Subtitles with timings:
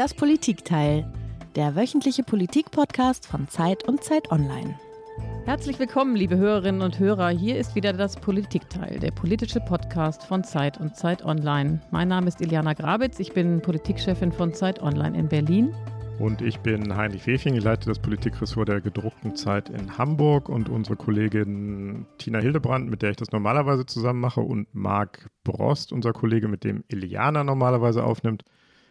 [0.00, 1.04] Das Politikteil,
[1.56, 4.74] der wöchentliche Politikpodcast von Zeit und Zeit Online.
[5.44, 7.28] Herzlich willkommen, liebe Hörerinnen und Hörer.
[7.28, 11.82] Hier ist wieder das Politikteil, der politische Podcast von Zeit und Zeit Online.
[11.90, 15.74] Mein Name ist Iliana Grabitz, ich bin Politikchefin von Zeit Online in Berlin.
[16.18, 20.70] Und ich bin Heinrich Wefing, ich leite das Politikressort der gedruckten Zeit in Hamburg und
[20.70, 26.14] unsere Kollegin Tina Hildebrand, mit der ich das normalerweise zusammen mache, und Marc Brost, unser
[26.14, 28.44] Kollege, mit dem Iliana normalerweise aufnimmt,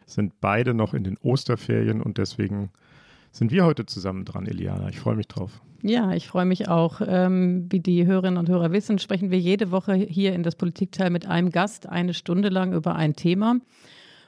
[0.09, 2.71] sind beide noch in den Osterferien und deswegen
[3.31, 4.89] sind wir heute zusammen dran, Iliana.
[4.89, 5.61] Ich freue mich drauf.
[5.81, 7.01] Ja, ich freue mich auch.
[7.05, 11.09] Ähm, wie die Hörerinnen und Hörer wissen, sprechen wir jede Woche hier in das Politikteil
[11.09, 13.59] mit einem Gast eine Stunde lang über ein Thema.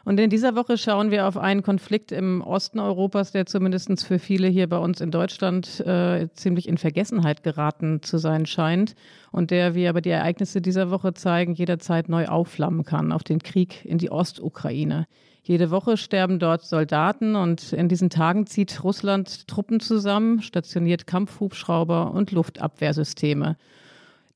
[0.04, 4.18] Und in dieser Woche schauen wir auf einen Konflikt im Osten Europas, der zumindest für
[4.18, 8.96] viele hier bei uns in Deutschland äh, ziemlich in Vergessenheit geraten zu sein scheint
[9.32, 13.40] und der, wie aber die Ereignisse dieser Woche zeigen, jederzeit neu aufflammen kann auf den
[13.40, 15.06] Krieg in die Ostukraine.
[15.44, 22.12] Jede Woche sterben dort Soldaten und in diesen Tagen zieht Russland Truppen zusammen, stationiert Kampfhubschrauber
[22.12, 23.58] und Luftabwehrsysteme.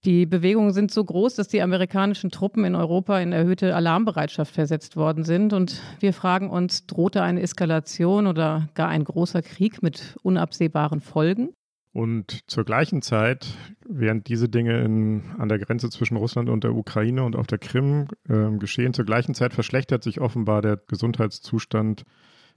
[0.04, 4.96] Die Bewegungen sind so groß, dass die amerikanischen Truppen in Europa in erhöhte Alarmbereitschaft versetzt
[4.96, 5.52] worden sind.
[5.52, 11.02] Und wir fragen uns, droht da eine Eskalation oder gar ein großer Krieg mit unabsehbaren
[11.02, 11.50] Folgen?
[11.96, 13.48] Und zur gleichen Zeit,
[13.88, 17.58] während diese Dinge in, an der Grenze zwischen Russland und der Ukraine und auf der
[17.58, 22.04] Krim äh, geschehen, zur gleichen Zeit verschlechtert sich offenbar der Gesundheitszustand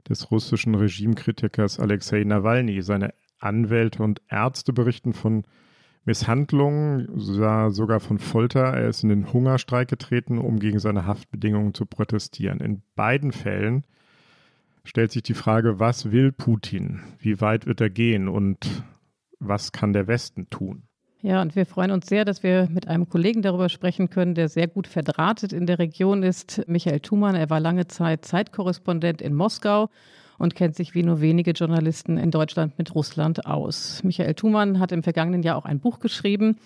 [0.09, 2.83] des russischen Regimekritikers Alexei Nawalny.
[2.83, 5.45] Seine Anwälte und Ärzte berichten von
[6.05, 8.65] Misshandlungen, sogar von Folter.
[8.75, 12.59] Er ist in den Hungerstreik getreten, um gegen seine Haftbedingungen zu protestieren.
[12.59, 13.85] In beiden Fällen
[14.83, 17.03] stellt sich die Frage, was will Putin?
[17.21, 18.83] Wie weit wird er gehen und
[19.41, 20.83] was kann der Westen tun?
[21.21, 24.49] Ja, und wir freuen uns sehr, dass wir mit einem Kollegen darüber sprechen können, der
[24.49, 27.35] sehr gut verdrahtet in der Region ist, Michael Thumann.
[27.35, 29.91] Er war lange Zeit Zeitkorrespondent in Moskau
[30.39, 34.03] und kennt sich wie nur wenige Journalisten in Deutschland mit Russland aus.
[34.05, 36.59] Michael Thumann hat im vergangenen Jahr auch ein Buch geschrieben,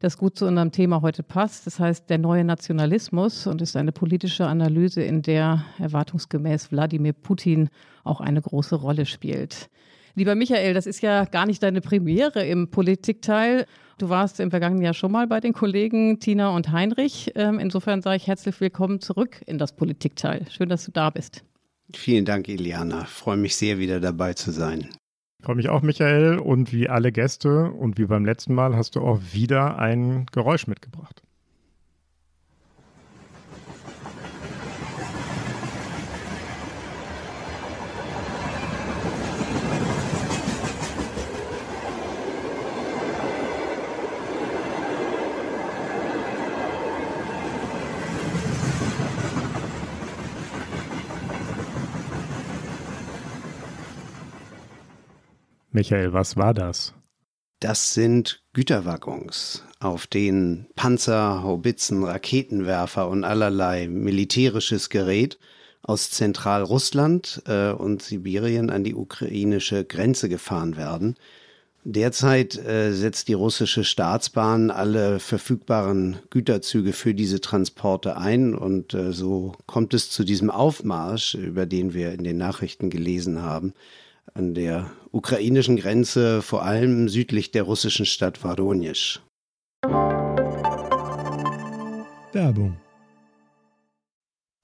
[0.00, 1.66] das gut zu unserem Thema heute passt.
[1.66, 7.68] Das heißt Der neue Nationalismus und ist eine politische Analyse, in der erwartungsgemäß Wladimir Putin
[8.04, 9.68] auch eine große Rolle spielt.
[10.18, 13.66] Lieber Michael, das ist ja gar nicht deine Premiere im Politikteil.
[13.98, 17.30] Du warst im vergangenen Jahr schon mal bei den Kollegen Tina und Heinrich.
[17.36, 20.44] Ähm, insofern sage ich herzlich willkommen zurück in das Politikteil.
[20.50, 21.44] Schön, dass du da bist.
[21.94, 23.02] Vielen Dank, Iliana.
[23.02, 24.88] Ich freue mich sehr, wieder dabei zu sein.
[25.38, 26.40] Ich freue mich auch, Michael.
[26.40, 30.66] Und wie alle Gäste und wie beim letzten Mal hast du auch wieder ein Geräusch
[30.66, 31.22] mitgebracht.
[55.78, 56.92] Michael, was war das?
[57.60, 65.38] Das sind Güterwaggons, auf denen Panzer, Haubitzen, Raketenwerfer und allerlei militärisches Gerät
[65.82, 71.14] aus Zentralrussland äh, und Sibirien an die ukrainische Grenze gefahren werden.
[71.84, 79.12] Derzeit äh, setzt die russische Staatsbahn alle verfügbaren Güterzüge für diese Transporte ein und äh,
[79.12, 83.74] so kommt es zu diesem Aufmarsch, über den wir in den Nachrichten gelesen haben
[84.34, 89.20] an der ukrainischen Grenze, vor allem südlich der russischen Stadt Voronezh.
[92.32, 92.76] Werbung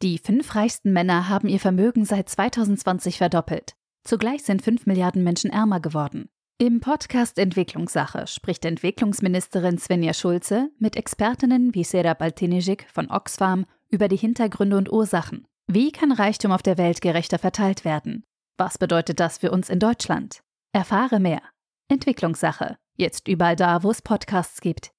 [0.02, 3.74] Die fünf reichsten Männer haben ihr Vermögen seit 2020 verdoppelt.
[4.04, 6.28] Zugleich sind fünf Milliarden Menschen ärmer geworden.
[6.58, 14.08] Im Podcast Entwicklungssache spricht Entwicklungsministerin Svenja Schulze mit Expertinnen wie Sera Baltinijik von Oxfam über
[14.08, 15.46] die Hintergründe und Ursachen.
[15.66, 18.22] Wie kann Reichtum auf der Welt gerechter verteilt werden?
[18.56, 20.40] Was bedeutet das für uns in Deutschland?
[20.72, 21.42] Erfahre mehr.
[21.88, 22.76] Entwicklungssache.
[22.96, 24.92] Jetzt überall da, wo es Podcasts gibt.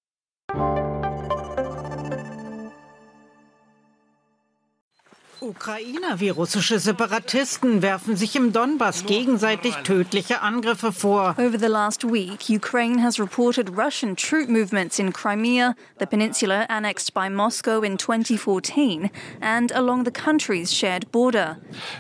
[5.41, 11.35] Ukrainer wie russische Separatisten werfen sich im Donbass gegenseitig tödliche Angriffe vor.
[11.37, 17.13] Over the last week, Ukraine has reported Russian troop movements in Crimea, the peninsula annexed
[17.13, 19.09] by Moscow in 2014,
[19.41, 21.57] and along the country's shared border.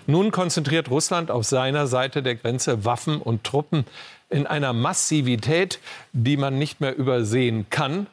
[0.07, 3.85] Nun konzentriert Russland auf seiner Seite der Grenze Waffen und Truppen
[4.29, 5.79] in einer Massivität,
[6.13, 8.07] die man nicht mehr übersehen kann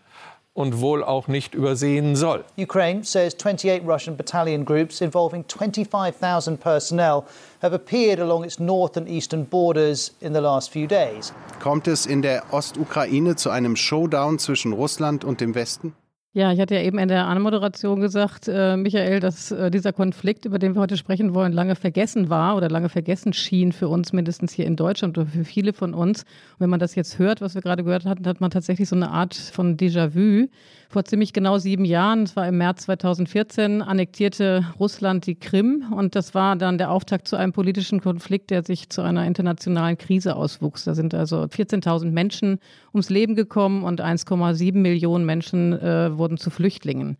[0.54, 2.44] und wohl auch nicht übersehen soll.
[2.58, 7.25] Ukraine says 28 Russian battalion groups involving 25,000 personnel
[7.62, 11.32] have appeared along its north and eastern borders in the last few days.
[11.60, 15.94] Kommt es in der Ostukraine zu einem Showdown zwischen Russland und dem Westen?
[16.34, 20.46] Ja, ich hatte ja eben in der Anmoderation gesagt, äh, Michael, dass äh, dieser Konflikt,
[20.46, 24.14] über den wir heute sprechen wollen, lange vergessen war oder lange vergessen schien für uns,
[24.14, 26.23] mindestens hier in Deutschland oder für viele von uns.
[26.23, 28.96] Und wenn man das jetzt hört, was wir gerade gehört hatten, hat man tatsächlich so
[28.96, 30.49] eine Art von Déjà-vu.
[30.93, 36.15] Vor ziemlich genau sieben Jahren, es war im März 2014, annektierte Russland die Krim und
[36.15, 40.37] das war dann der Auftakt zu einem politischen Konflikt, der sich zu einer internationalen Krise
[40.37, 40.85] auswuchs.
[40.85, 42.59] Da sind also 14.000 Menschen
[42.93, 47.17] ums Leben gekommen und 1,7 Millionen Menschen äh, wurden zu Flüchtlingen.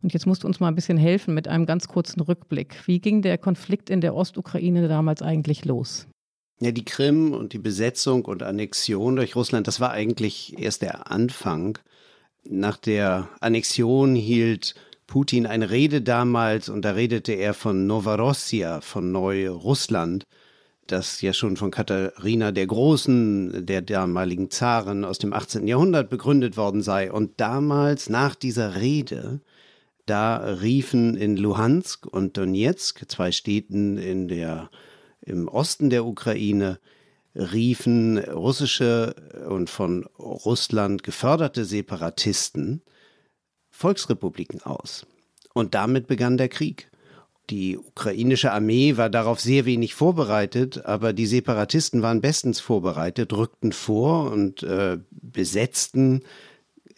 [0.00, 2.86] Und jetzt musst du uns mal ein bisschen helfen mit einem ganz kurzen Rückblick.
[2.86, 6.06] Wie ging der Konflikt in der Ostukraine damals eigentlich los?
[6.60, 11.10] Ja, die Krim und die Besetzung und Annexion durch Russland, das war eigentlich erst der
[11.10, 11.78] Anfang.
[12.50, 14.74] Nach der Annexion hielt
[15.06, 20.26] Putin eine Rede damals und da redete er von Novorossia, von Neu-Russland,
[20.86, 25.66] das ja schon von Katharina der Großen, der damaligen Zarin aus dem 18.
[25.66, 27.12] Jahrhundert begründet worden sei.
[27.12, 29.40] Und damals, nach dieser Rede,
[30.06, 34.70] da riefen in Luhansk und Donetsk, zwei Städten in der,
[35.20, 36.78] im Osten der Ukraine,
[37.38, 39.14] riefen russische
[39.48, 42.82] und von Russland geförderte Separatisten
[43.70, 45.06] Volksrepubliken aus.
[45.54, 46.90] Und damit begann der Krieg.
[47.50, 53.72] Die ukrainische Armee war darauf sehr wenig vorbereitet, aber die Separatisten waren bestens vorbereitet, rückten
[53.72, 56.24] vor und äh, besetzten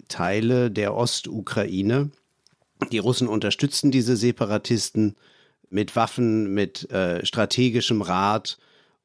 [0.08, 2.10] Teile der Ostukraine.
[2.90, 5.16] Die Russen unterstützten diese Separatisten
[5.68, 8.58] mit Waffen, mit äh, strategischem Rat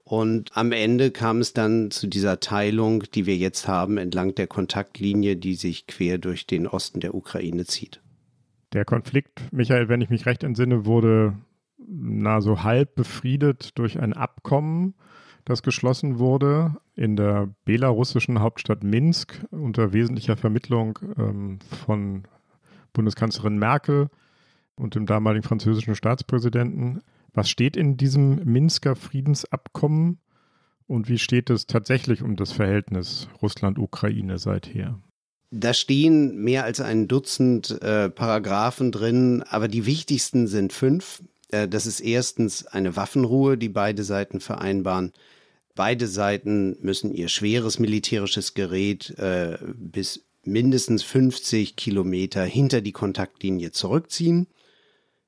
[0.08, 4.46] und am Ende kam es dann zu dieser Teilung, die wir jetzt haben, entlang der
[4.46, 8.02] Kontaktlinie, die sich quer durch den Osten der Ukraine zieht.
[8.72, 11.36] Der Konflikt, Michael, wenn ich mich recht entsinne, wurde
[11.78, 14.94] na so halb befriedet durch ein Abkommen,
[15.44, 22.24] das geschlossen wurde in der belarussischen Hauptstadt Minsk unter wesentlicher Vermittlung ähm, von
[22.94, 24.10] Bundeskanzlerin Merkel
[24.76, 27.02] und dem damaligen französischen Staatspräsidenten.
[27.36, 30.20] Was steht in diesem Minsker Friedensabkommen
[30.88, 35.02] und wie steht es tatsächlich um das Verhältnis Russland-Ukraine seither?
[35.52, 41.22] Da stehen mehr als ein Dutzend äh, Paragraphen drin, aber die wichtigsten sind fünf.
[41.52, 45.12] Äh, das ist erstens eine Waffenruhe, die beide Seiten vereinbaren.
[45.76, 53.72] Beide Seiten müssen ihr schweres militärisches Gerät äh, bis mindestens 50 Kilometer hinter die Kontaktlinie
[53.72, 54.48] zurückziehen.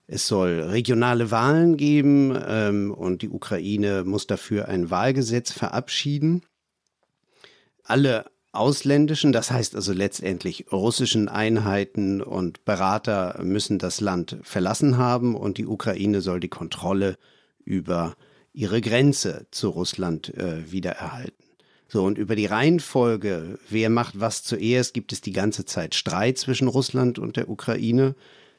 [0.08, 6.44] Es soll regionale Wahlen geben ähm, und die Ukraine muss dafür ein Wahlgesetz verabschieden.
[7.84, 15.36] Alle ausländischen, das heißt also letztendlich russischen Einheiten und Berater müssen das Land verlassen haben
[15.36, 17.18] und die Ukraine soll die Kontrolle
[17.66, 18.16] über
[18.54, 21.44] ihre Grenze zu Russland äh, wiedererhalten.
[21.90, 26.38] So, und über die Reihenfolge, wer macht was zuerst, gibt es die ganze Zeit Streit
[26.38, 28.16] zwischen Russland und der Ukraine.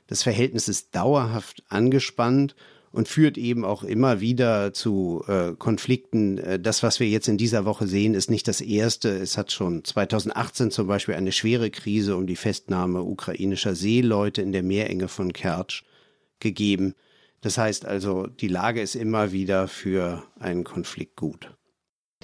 [0.09, 2.57] Das Verhältnis ist dauerhaft angespannt
[2.91, 6.39] und führt eben auch immer wieder zu äh, Konflikten.
[6.39, 9.11] Äh, das, was wir jetzt in dieser Woche sehen, ist nicht das erste.
[9.11, 14.53] Es hat schon 2018 zum Beispiel eine schwere Krise um die Festnahme ukrainischer Seeleute in
[14.53, 15.85] der Meerenge von Kertsch
[16.41, 16.95] gegeben.
[17.43, 21.51] Das heißt also, die Lage ist immer wieder für einen Konflikt gut.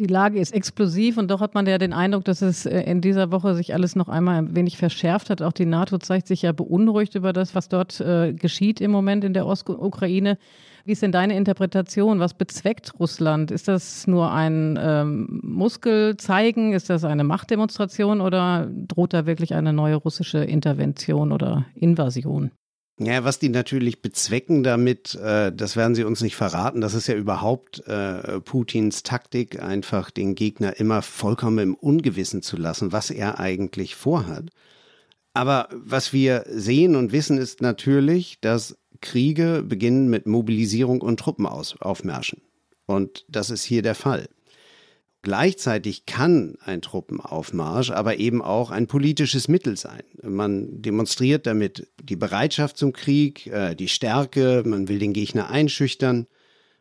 [0.00, 3.00] Die Lage ist explosiv und doch hat man ja den Eindruck, dass es äh, in
[3.00, 5.40] dieser Woche sich alles noch einmal ein wenig verschärft hat.
[5.40, 9.22] Auch die NATO zeigt sich ja beunruhigt über das, was dort äh, geschieht im Moment
[9.22, 10.36] in der Ostukraine.
[10.84, 12.18] Wie ist denn deine Interpretation?
[12.18, 13.52] Was bezweckt Russland?
[13.52, 16.72] Ist das nur ein ähm, Muskelzeigen?
[16.72, 22.50] Ist das eine Machtdemonstration oder droht da wirklich eine neue russische Intervention oder Invasion?
[22.98, 26.80] Ja, was die natürlich bezwecken damit, äh, das werden sie uns nicht verraten.
[26.80, 32.56] Das ist ja überhaupt äh, Putins Taktik, einfach den Gegner immer vollkommen im Ungewissen zu
[32.56, 34.50] lassen, was er eigentlich vorhat.
[35.32, 42.42] Aber was wir sehen und wissen ist natürlich, dass Kriege beginnen mit Mobilisierung und Truppenaufmärschen.
[42.86, 44.28] Und das ist hier der Fall.
[45.24, 50.02] Gleichzeitig kann ein Truppenaufmarsch aber eben auch ein politisches Mittel sein.
[50.22, 56.26] Man demonstriert damit die Bereitschaft zum Krieg, äh, die Stärke, man will den Gegner einschüchtern.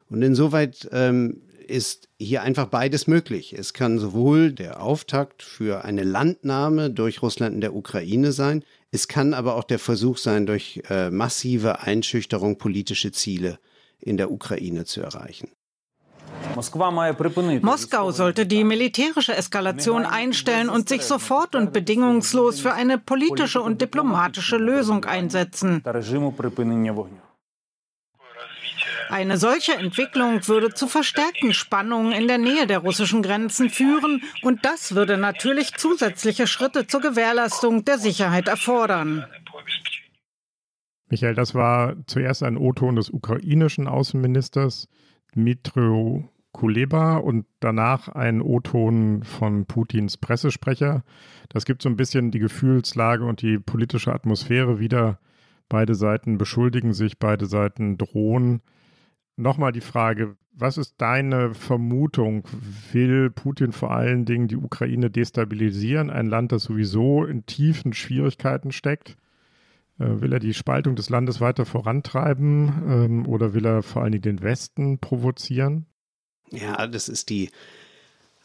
[0.10, 3.56] Und insoweit ähm, ist hier einfach beides möglich.
[3.58, 9.08] Es kann sowohl der Auftakt für eine Landnahme durch Russland in der Ukraine sein, es
[9.08, 13.58] kann aber auch der Versuch sein, durch äh, massive Einschüchterung politische Ziele
[14.02, 15.50] in der Ukraine zu erreichen.
[17.62, 23.82] Moskau sollte die militärische Eskalation einstellen und sich sofort und bedingungslos für eine politische und
[23.82, 25.84] diplomatische Lösung einsetzen.
[29.10, 34.66] Eine solche Entwicklung würde zu verstärkten Spannungen in der Nähe der russischen Grenzen führen und
[34.66, 39.26] das würde natürlich zusätzliche Schritte zur Gewährleistung der Sicherheit erfordern.
[41.10, 44.88] Michael, das war zuerst ein O-Ton des ukrainischen Außenministers
[45.36, 51.04] Dmitro Kuleba und danach ein O-Ton von Putins Pressesprecher.
[51.50, 55.20] Das gibt so ein bisschen die Gefühlslage und die politische Atmosphäre wieder.
[55.68, 58.62] Beide Seiten beschuldigen sich, beide Seiten drohen.
[59.36, 62.44] Nochmal die Frage, was ist deine Vermutung?
[62.92, 68.72] Will Putin vor allen Dingen die Ukraine destabilisieren, ein Land, das sowieso in tiefen Schwierigkeiten
[68.72, 69.18] steckt?
[69.98, 74.12] Äh, will er die Spaltung des Landes weiter vorantreiben ähm, oder will er vor allen
[74.12, 75.88] Dingen den Westen provozieren?
[76.54, 77.50] Ja, das ist die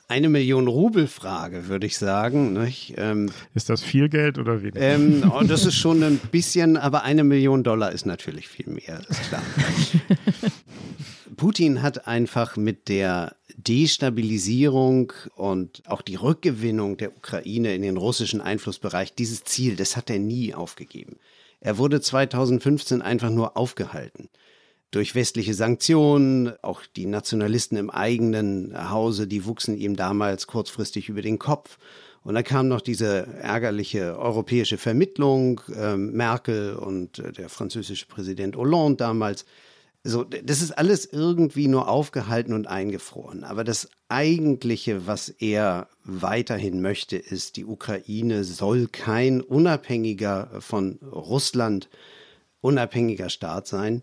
[0.08, 2.56] eine Million Rubel Frage, würde ich sagen.
[2.96, 4.76] Ähm, ist das viel Geld oder wenig?
[4.78, 9.00] Ähm, oh, das ist schon ein bisschen, aber eine Million Dollar ist natürlich viel mehr,
[9.08, 9.42] ist klar.
[11.36, 18.40] Putin hat einfach mit der Destabilisierung und auch die Rückgewinnung der Ukraine in den russischen
[18.40, 21.16] Einflussbereich, dieses Ziel, das hat er nie aufgegeben.
[21.60, 24.30] Er wurde 2015 einfach nur aufgehalten
[24.90, 31.22] durch westliche Sanktionen, auch die Nationalisten im eigenen Hause, die wuchsen ihm damals kurzfristig über
[31.22, 31.78] den Kopf.
[32.22, 38.56] Und dann kam noch diese ärgerliche europäische Vermittlung, äh, Merkel und äh, der französische Präsident
[38.56, 39.44] Hollande damals.
[40.04, 43.44] So, das ist alles irgendwie nur aufgehalten und eingefroren.
[43.44, 51.88] Aber das eigentliche, was er weiterhin möchte, ist, die Ukraine soll kein unabhängiger von Russland
[52.60, 54.02] unabhängiger Staat sein.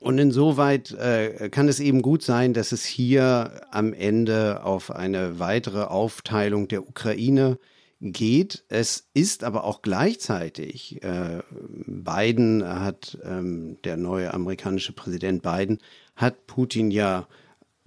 [0.00, 5.38] Und insoweit äh, kann es eben gut sein, dass es hier am Ende auf eine
[5.38, 7.58] weitere Aufteilung der Ukraine
[8.00, 8.64] geht.
[8.68, 11.40] Es ist aber auch gleichzeitig, äh,
[11.86, 15.78] Biden hat, ähm, der neue amerikanische Präsident Biden,
[16.14, 17.26] hat Putin ja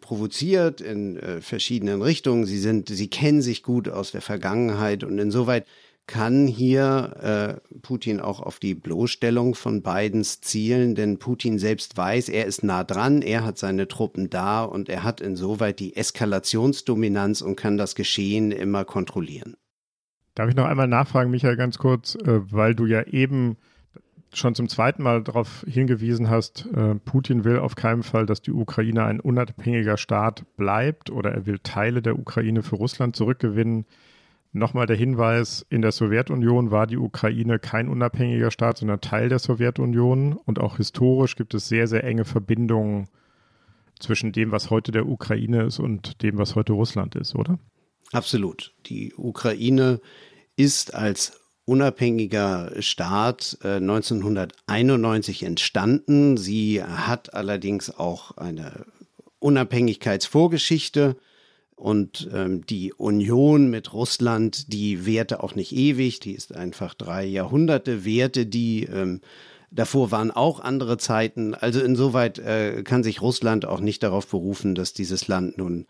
[0.02, 2.46] provoziert in äh, verschiedenen Richtungen.
[2.46, 5.66] Sie sind, sie kennen sich gut aus der Vergangenheit und insoweit
[6.12, 12.28] kann hier äh, Putin auch auf die Bloßstellung von Bidens zielen, denn Putin selbst weiß,
[12.28, 17.40] er ist nah dran, er hat seine Truppen da und er hat insoweit die Eskalationsdominanz
[17.40, 19.56] und kann das Geschehen immer kontrollieren.
[20.36, 23.56] Darf ich noch einmal nachfragen, Michael, ganz kurz, äh, weil du ja eben
[24.34, 28.52] schon zum zweiten Mal darauf hingewiesen hast, äh, Putin will auf keinen Fall, dass die
[28.52, 33.86] Ukraine ein unabhängiger Staat bleibt oder er will Teile der Ukraine für Russland zurückgewinnen.
[34.54, 39.40] Nochmal der Hinweis, in der Sowjetunion war die Ukraine kein unabhängiger Staat, sondern Teil der
[39.40, 40.34] Sowjetunion.
[40.34, 43.08] Und auch historisch gibt es sehr, sehr enge Verbindungen
[44.00, 47.60] zwischen dem, was heute der Ukraine ist und dem, was heute Russland ist, oder?
[48.12, 48.74] Absolut.
[48.88, 50.02] Die Ukraine
[50.58, 56.36] ist als unabhängiger Staat äh, 1991 entstanden.
[56.36, 58.86] Sie hat allerdings auch eine
[59.40, 61.16] Unabhängigkeitsvorgeschichte
[61.82, 67.26] und ähm, die Union mit Russland, die währte auch nicht ewig, die ist einfach drei
[67.26, 69.20] Jahrhunderte Werte, die ähm,
[69.72, 71.56] davor waren auch andere Zeiten.
[71.56, 75.88] Also insoweit äh, kann sich Russland auch nicht darauf berufen, dass dieses Land nun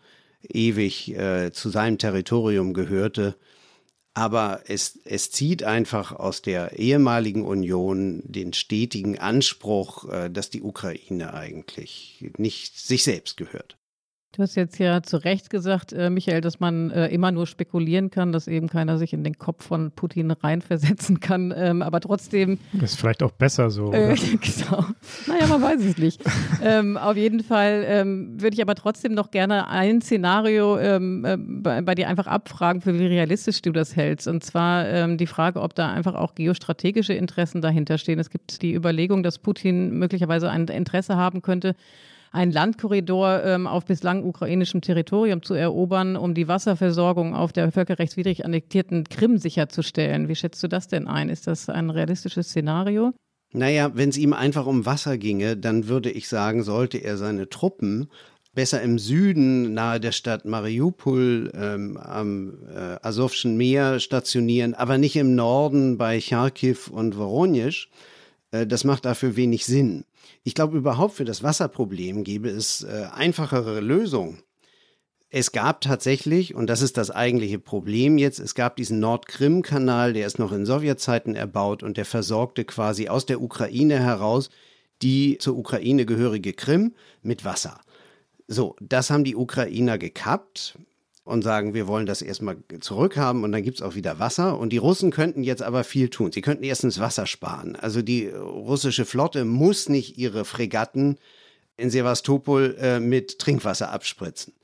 [0.48, 3.36] ewig äh, zu seinem Territorium gehörte.
[4.14, 10.62] Aber es, es zieht einfach aus der ehemaligen Union den stetigen Anspruch, äh, dass die
[10.62, 13.76] Ukraine eigentlich nicht sich selbst gehört.
[14.34, 18.10] Du hast jetzt ja zu Recht gesagt, äh, Michael, dass man äh, immer nur spekulieren
[18.10, 21.52] kann, dass eben keiner sich in den Kopf von Putin reinversetzen kann.
[21.54, 22.58] Ähm, aber trotzdem.
[22.72, 23.92] Das ist vielleicht auch besser so.
[23.92, 24.86] Äh, genau.
[25.26, 26.22] Naja, man weiß es nicht.
[26.64, 31.36] ähm, auf jeden Fall ähm, würde ich aber trotzdem noch gerne ein Szenario ähm, äh,
[31.36, 34.28] bei, bei, dir einfach abfragen, für wie realistisch du das hältst.
[34.28, 38.18] Und zwar ähm, die Frage, ob da einfach auch geostrategische Interessen dahinter stehen.
[38.18, 41.76] Es gibt die Überlegung, dass Putin möglicherweise ein Interesse haben könnte,
[42.32, 48.44] einen Landkorridor ähm, auf bislang ukrainischem Territorium zu erobern, um die Wasserversorgung auf der völkerrechtswidrig
[48.44, 50.28] annektierten Krim sicherzustellen.
[50.28, 51.28] Wie schätzt du das denn ein?
[51.28, 53.12] Ist das ein realistisches Szenario?
[53.52, 57.50] Naja, wenn es ihm einfach um Wasser ginge, dann würde ich sagen, sollte er seine
[57.50, 58.08] Truppen
[58.54, 65.16] besser im Süden nahe der Stadt Mariupol ähm, am äh, Asowschen Meer stationieren, aber nicht
[65.16, 67.88] im Norden bei Charkiw und Voronezh.
[68.50, 70.04] Äh, das macht dafür wenig Sinn.
[70.44, 74.42] Ich glaube, überhaupt für das Wasserproblem gäbe es äh, einfachere Lösungen.
[75.30, 80.26] Es gab tatsächlich, und das ist das eigentliche Problem jetzt, es gab diesen Nordkrim-Kanal, der
[80.26, 84.50] ist noch in Sowjetzeiten erbaut und der versorgte quasi aus der Ukraine heraus
[85.02, 87.80] die zur Ukraine gehörige Krim mit Wasser.
[88.46, 90.78] So, das haben die Ukrainer gekappt
[91.24, 94.58] und sagen, wir wollen das erstmal zurückhaben und dann gibt es auch wieder Wasser.
[94.58, 96.32] Und die Russen könnten jetzt aber viel tun.
[96.32, 97.76] Sie könnten erstens Wasser sparen.
[97.76, 101.18] Also die russische Flotte muss nicht ihre Fregatten
[101.76, 104.54] in Sevastopol äh, mit Trinkwasser abspritzen.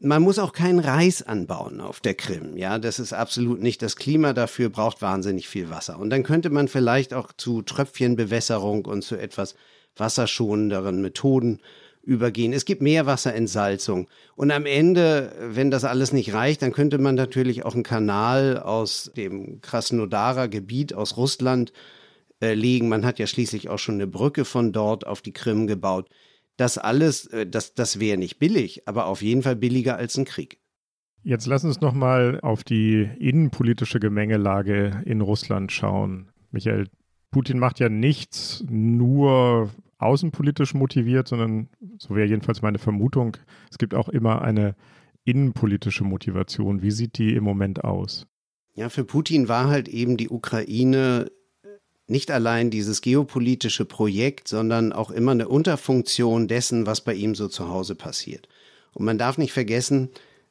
[0.00, 2.56] man muss auch keinen Reis anbauen auf der Krim.
[2.56, 5.98] Ja, das ist absolut nicht das Klima dafür, braucht wahnsinnig viel Wasser.
[5.98, 9.54] Und dann könnte man vielleicht auch zu Tröpfchenbewässerung und zu etwas
[9.96, 11.60] wasserschonenderen Methoden
[12.02, 12.52] übergehen.
[12.52, 14.08] Es gibt Meerwasserentsalzung.
[14.34, 18.58] Und am Ende, wenn das alles nicht reicht, dann könnte man natürlich auch einen Kanal
[18.58, 21.72] aus dem Krasnodarer Gebiet aus Russland
[22.40, 22.88] äh, legen.
[22.88, 26.08] Man hat ja schließlich auch schon eine Brücke von dort auf die Krim gebaut.
[26.56, 30.24] Das alles, äh, das, das wäre nicht billig, aber auf jeden Fall billiger als ein
[30.24, 30.58] Krieg.
[31.24, 36.32] Jetzt lass uns nochmal auf die innenpolitische Gemengelage in Russland schauen.
[36.50, 36.88] Michael,
[37.30, 39.70] Putin macht ja nichts nur
[40.02, 41.68] außenpolitisch motiviert, sondern,
[41.98, 43.36] so wäre jedenfalls meine Vermutung,
[43.70, 44.74] es gibt auch immer eine
[45.24, 46.82] innenpolitische Motivation.
[46.82, 48.26] Wie sieht die im Moment aus?
[48.74, 51.30] Ja, für Putin war halt eben die Ukraine
[52.08, 57.48] nicht allein dieses geopolitische Projekt, sondern auch immer eine Unterfunktion dessen, was bei ihm so
[57.48, 58.48] zu Hause passiert.
[58.92, 60.10] Und man darf nicht vergessen,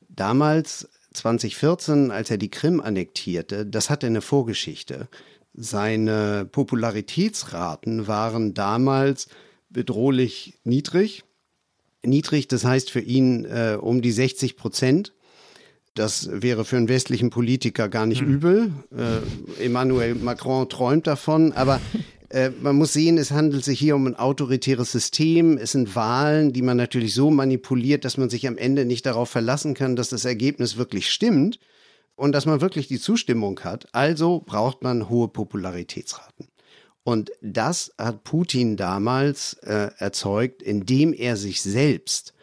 [0.09, 5.09] damals 2014, als er die Krim annektierte, das hatte eine Vorgeschichte.
[5.53, 9.27] Seine Popularitätsraten waren damals
[9.69, 11.23] bedrohlich niedrig.
[12.03, 15.13] Niedrig, das heißt für ihn äh, um die 60 Prozent.
[15.93, 18.33] Das wäre für einen westlichen Politiker gar nicht mhm.
[18.33, 18.71] übel.
[18.97, 21.81] Äh, Emmanuel Macron träumt davon, aber
[22.29, 25.57] äh, man muss sehen, es handelt sich hier um ein autoritäres System.
[25.57, 29.29] Es sind Wahlen, die man natürlich so manipuliert, dass man sich am Ende nicht darauf
[29.29, 31.59] verlassen kann, dass das Ergebnis wirklich stimmt
[32.15, 33.87] und dass man wirklich die Zustimmung hat.
[33.93, 36.47] Also braucht man hohe Popularitätsraten.
[37.03, 42.33] Und das hat Putin damals äh, erzeugt, indem er sich selbst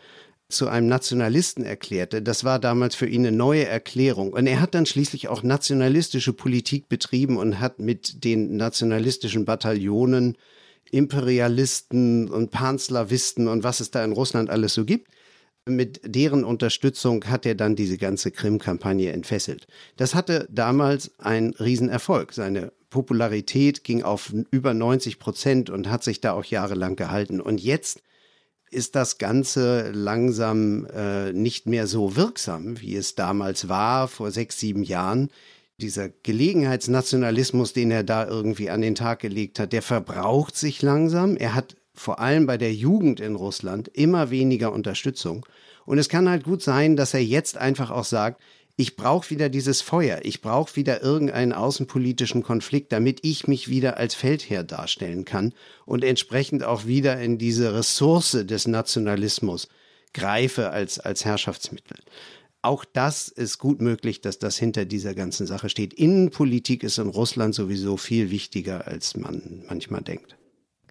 [0.49, 2.23] zu einem Nationalisten erklärte.
[2.23, 4.33] Das war damals für ihn eine neue Erklärung.
[4.33, 10.37] Und er hat dann schließlich auch nationalistische Politik betrieben und hat mit den nationalistischen Bataillonen
[10.91, 15.09] Imperialisten und Panslawisten und was es da in Russland alles so gibt,
[15.69, 19.67] mit deren Unterstützung hat er dann diese ganze Krim-Kampagne entfesselt.
[19.97, 22.33] Das hatte damals einen Riesenerfolg.
[22.33, 27.41] Seine Popularität ging auf über 90 Prozent und hat sich da auch jahrelang gehalten.
[27.41, 28.03] Und jetzt
[28.71, 34.59] ist das Ganze langsam äh, nicht mehr so wirksam, wie es damals war, vor sechs,
[34.59, 35.31] sieben Jahren.
[35.81, 41.37] Dieser Gelegenheitsnationalismus, den er da irgendwie an den Tag gelegt hat, der verbraucht sich langsam.
[41.37, 45.45] Er hat vor allem bei der Jugend in Russland immer weniger Unterstützung.
[45.85, 48.41] Und es kann halt gut sein, dass er jetzt einfach auch sagt,
[48.81, 53.97] ich brauche wieder dieses Feuer, ich brauche wieder irgendeinen außenpolitischen Konflikt, damit ich mich wieder
[53.97, 55.53] als Feldherr darstellen kann
[55.85, 59.69] und entsprechend auch wieder in diese Ressource des Nationalismus
[60.15, 61.99] greife als, als Herrschaftsmittel.
[62.63, 65.95] Auch das ist gut möglich, dass das hinter dieser ganzen Sache steht.
[65.95, 70.38] Innenpolitik ist in Russland sowieso viel wichtiger, als man manchmal denkt.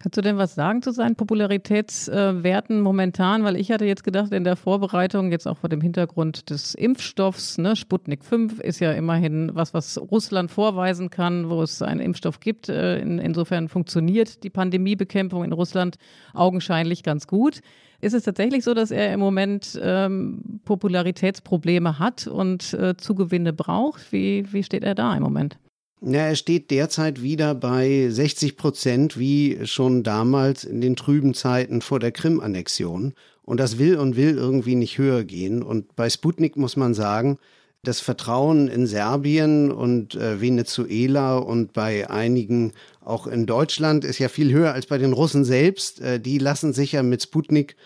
[0.00, 3.42] Kannst du denn was sagen zu seinen Popularitätswerten momentan?
[3.42, 7.58] Weil ich hatte jetzt gedacht, in der Vorbereitung, jetzt auch vor dem Hintergrund des Impfstoffs,
[7.58, 12.38] ne, Sputnik 5 ist ja immerhin was, was Russland vorweisen kann, wo es einen Impfstoff
[12.38, 12.68] gibt.
[12.68, 15.96] Äh, in, insofern funktioniert die Pandemiebekämpfung in Russland
[16.32, 17.60] augenscheinlich ganz gut.
[18.00, 24.12] Ist es tatsächlich so, dass er im Moment ähm, Popularitätsprobleme hat und äh, Zugewinne braucht?
[24.12, 25.58] Wie, wie steht er da im Moment?
[26.00, 31.82] Ja, er steht derzeit wieder bei 60 Prozent, wie schon damals in den trüben Zeiten
[31.82, 33.14] vor der Krim-Annexion.
[33.42, 35.62] Und das will und will irgendwie nicht höher gehen.
[35.62, 37.38] Und bei Sputnik muss man sagen,
[37.82, 44.28] das Vertrauen in Serbien und äh, Venezuela und bei einigen auch in Deutschland ist ja
[44.28, 46.00] viel höher als bei den Russen selbst.
[46.00, 47.76] Äh, die lassen sich ja mit Sputnik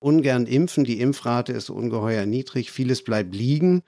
[0.00, 0.84] ungern impfen.
[0.84, 2.72] Die Impfrate ist ungeheuer niedrig.
[2.72, 3.82] Vieles bleibt liegen.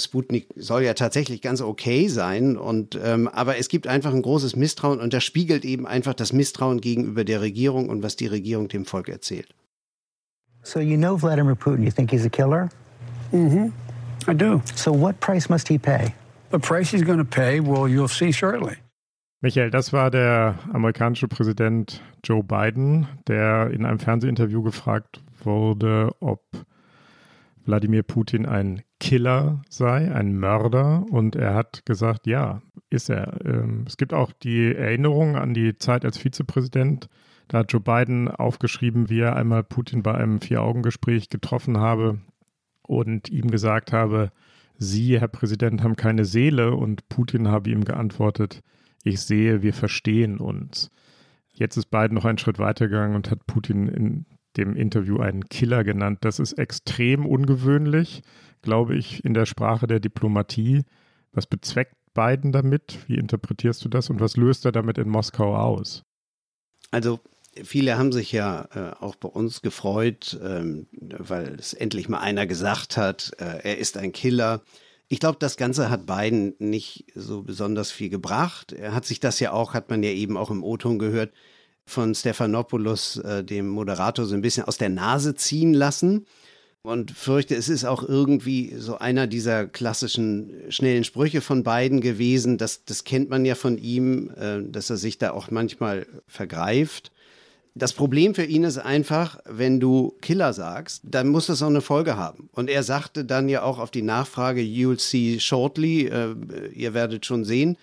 [0.00, 4.56] Sputnik soll ja tatsächlich ganz okay sein und ähm, aber es gibt einfach ein großes
[4.56, 8.66] Misstrauen und das spiegelt eben einfach das Misstrauen gegenüber der Regierung und was die Regierung
[8.68, 9.54] dem Volk erzählt.
[10.62, 12.70] So you know Vladimir Putin, you think he's a killer?
[13.30, 13.72] Mhm.
[14.26, 14.62] I do.
[14.74, 16.12] So what price must he pay?
[16.50, 18.76] The price he's going to pay, well, you'll see shortly.
[19.42, 26.42] Michael, das war der amerikanische Präsident Joe Biden, der in einem Fernsehinterview gefragt wurde, ob
[27.66, 31.04] Wladimir Putin ein Killer sei, ein Mörder.
[31.10, 33.44] Und er hat gesagt, ja, ist er.
[33.44, 37.10] Ähm, es gibt auch die Erinnerung an die Zeit als Vizepräsident.
[37.48, 42.20] Da hat Joe Biden aufgeschrieben, wie er einmal Putin bei einem Vier-Augen-Gespräch getroffen habe
[42.82, 44.32] und ihm gesagt habe,
[44.78, 46.74] Sie, Herr Präsident, haben keine Seele.
[46.74, 48.62] Und Putin habe ihm geantwortet,
[49.02, 50.90] ich sehe, wir verstehen uns.
[51.52, 54.24] Jetzt ist Biden noch einen Schritt weitergegangen und hat Putin in
[54.56, 56.20] dem Interview einen Killer genannt.
[56.22, 58.22] Das ist extrem ungewöhnlich,
[58.64, 60.82] glaube ich, in der Sprache der Diplomatie.
[61.32, 62.98] Was bezweckt Biden damit?
[63.06, 66.02] Wie interpretierst du das und was löst er damit in Moskau aus?
[66.90, 67.20] Also
[67.62, 72.46] Viele haben sich ja äh, auch bei uns gefreut, ähm, weil es endlich mal einer
[72.46, 74.62] gesagt hat, äh, er ist ein Killer.
[75.06, 78.72] Ich glaube, das Ganze hat Biden nicht so besonders viel gebracht.
[78.72, 81.32] Er hat sich das ja auch, hat man ja eben auch im O-Ton gehört,
[81.86, 86.26] von Stephanopoulos, äh, dem Moderator, so ein bisschen aus der Nase ziehen lassen.
[86.84, 92.58] Und fürchte, es ist auch irgendwie so einer dieser klassischen schnellen Sprüche von Biden gewesen.
[92.58, 97.10] Das, das kennt man ja von ihm, äh, dass er sich da auch manchmal vergreift.
[97.74, 101.80] Das Problem für ihn ist einfach, wenn du Killer sagst, dann muss das auch eine
[101.80, 102.50] Folge haben.
[102.52, 106.34] Und er sagte dann ja auch auf die Nachfrage, you'll see shortly, äh,
[106.74, 107.78] ihr werdet schon sehen.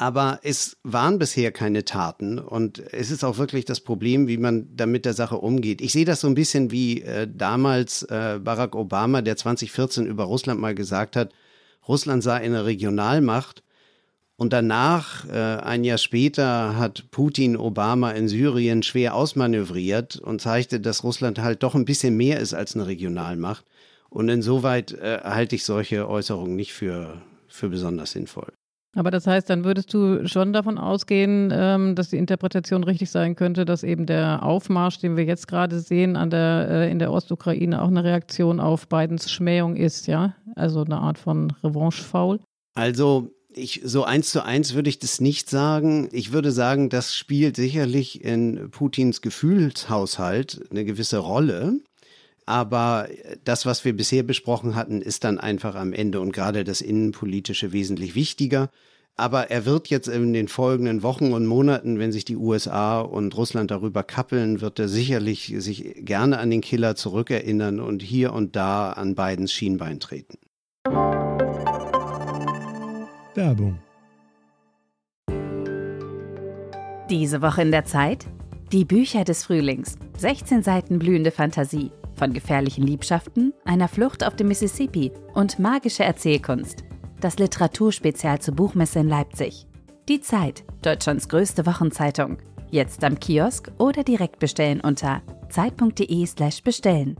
[0.00, 4.68] Aber es waren bisher keine Taten und es ist auch wirklich das Problem, wie man
[4.76, 5.80] damit der Sache umgeht.
[5.80, 10.22] Ich sehe das so ein bisschen wie äh, damals äh, Barack Obama, der 2014 über
[10.22, 11.32] Russland mal gesagt hat,
[11.88, 13.64] Russland sei eine Regionalmacht
[14.36, 20.78] und danach, äh, ein Jahr später, hat Putin Obama in Syrien schwer ausmanövriert und zeigte,
[20.78, 23.64] dass Russland halt doch ein bisschen mehr ist als eine Regionalmacht.
[24.10, 28.52] Und insoweit äh, halte ich solche Äußerungen nicht für, für besonders sinnvoll.
[28.96, 33.36] Aber das heißt, dann würdest du schon davon ausgehen, ähm, dass die Interpretation richtig sein
[33.36, 37.12] könnte, dass eben der Aufmarsch, den wir jetzt gerade sehen an der, äh, in der
[37.12, 40.34] Ostukraine, auch eine Reaktion auf Bidens Schmähung ist, ja?
[40.56, 42.40] Also eine Art von Revanche-Foul?
[42.74, 46.08] Also ich, so eins zu eins würde ich das nicht sagen.
[46.12, 51.80] Ich würde sagen, das spielt sicherlich in Putins Gefühlshaushalt eine gewisse Rolle.
[52.48, 53.08] Aber
[53.44, 57.72] das, was wir bisher besprochen hatten, ist dann einfach am Ende und gerade das Innenpolitische
[57.74, 58.70] wesentlich wichtiger.
[59.16, 63.36] Aber er wird jetzt in den folgenden Wochen und Monaten, wenn sich die USA und
[63.36, 68.56] Russland darüber kappeln, wird er sicherlich sich gerne an den Killer zurückerinnern und hier und
[68.56, 70.38] da an Bidens Schienbein treten.
[73.34, 73.78] Werbung.
[77.10, 78.24] Diese Woche in der Zeit?
[78.72, 79.96] Die Bücher des Frühlings.
[80.16, 81.90] 16 Seiten blühende Fantasie.
[82.18, 86.82] Von gefährlichen Liebschaften, einer Flucht auf dem Mississippi und magische Erzählkunst.
[87.20, 89.66] Das Literaturspezial zur Buchmesse in Leipzig.
[90.08, 92.38] Die Zeit, Deutschlands größte Wochenzeitung.
[92.70, 97.16] Jetzt am Kiosk oder direkt bestellen unter zeit.de/slash bestellen.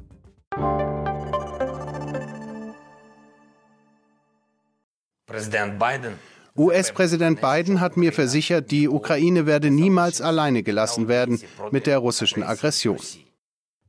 [5.26, 6.14] Präsident Biden
[6.56, 12.42] US-Präsident Biden hat mir versichert, die Ukraine werde niemals alleine gelassen werden mit der russischen
[12.42, 12.98] Aggression.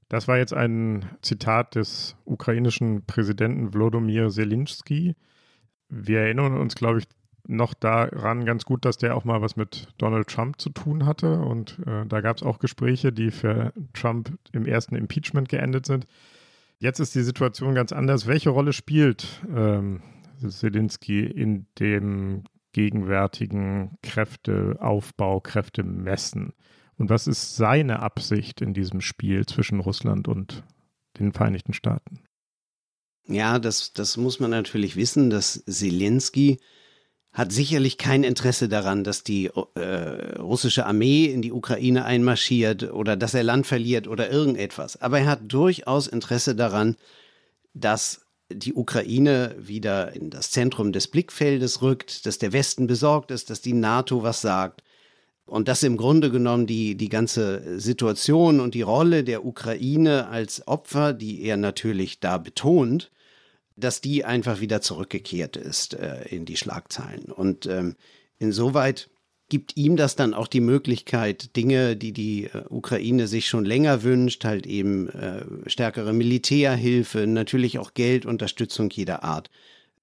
[0.10, 5.16] Das war jetzt ein Zitat des ukrainischen Präsidenten Wlodomir Zelensky.
[5.88, 7.06] Wir erinnern uns, glaube ich,
[7.48, 11.40] noch daran ganz gut, dass der auch mal was mit Donald Trump zu tun hatte.
[11.40, 16.06] Und äh, da gab es auch Gespräche, die für Trump im ersten Impeachment geendet sind.
[16.80, 18.26] Jetzt ist die Situation ganz anders.
[18.26, 20.02] Welche Rolle spielt ähm,
[20.48, 26.54] Zelensky in dem gegenwärtigen Kräfteaufbau, Kräftemessen?
[27.00, 30.64] Und was ist seine Absicht in diesem Spiel zwischen Russland und
[31.18, 32.20] den Vereinigten Staaten?
[33.26, 36.60] Ja, das, das muss man natürlich wissen, dass Zelensky
[37.32, 43.16] hat sicherlich kein Interesse daran, dass die äh, russische Armee in die Ukraine einmarschiert oder
[43.16, 45.02] dass er Land verliert oder irgendetwas.
[45.02, 46.98] Aber er hat durchaus Interesse daran,
[47.74, 53.52] dass die Ukraine wieder in das Zentrum des Blickfeldes rückt, dass der Westen besorgt ist,
[53.52, 54.82] dass die NATO was sagt
[55.50, 60.68] und dass im Grunde genommen die, die ganze Situation und die Rolle der Ukraine als
[60.68, 63.12] Opfer, die er natürlich da betont,
[63.76, 67.32] dass die einfach wieder zurückgekehrt ist äh, in die Schlagzeilen.
[67.32, 67.96] Und ähm,
[68.38, 69.10] insoweit
[69.50, 74.04] gibt ihm das dann auch die Möglichkeit, Dinge, die die äh, Ukraine sich schon länger
[74.04, 79.50] wünscht, halt eben äh, stärkere Militärhilfe, natürlich auch Geldunterstützung jeder Art,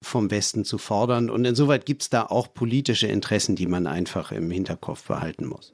[0.03, 1.29] vom Westen zu fordern.
[1.29, 5.73] Und insoweit gibt es da auch politische Interessen, die man einfach im Hinterkopf behalten muss.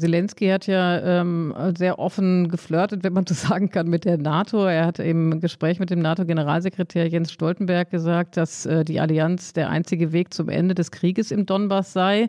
[0.00, 4.64] Zelensky hat ja ähm, sehr offen geflirtet, wenn man so sagen kann, mit der NATO.
[4.64, 9.70] Er hat im Gespräch mit dem NATO-Generalsekretär Jens Stoltenberg gesagt, dass äh, die Allianz der
[9.70, 12.28] einzige Weg zum Ende des Krieges im Donbass sei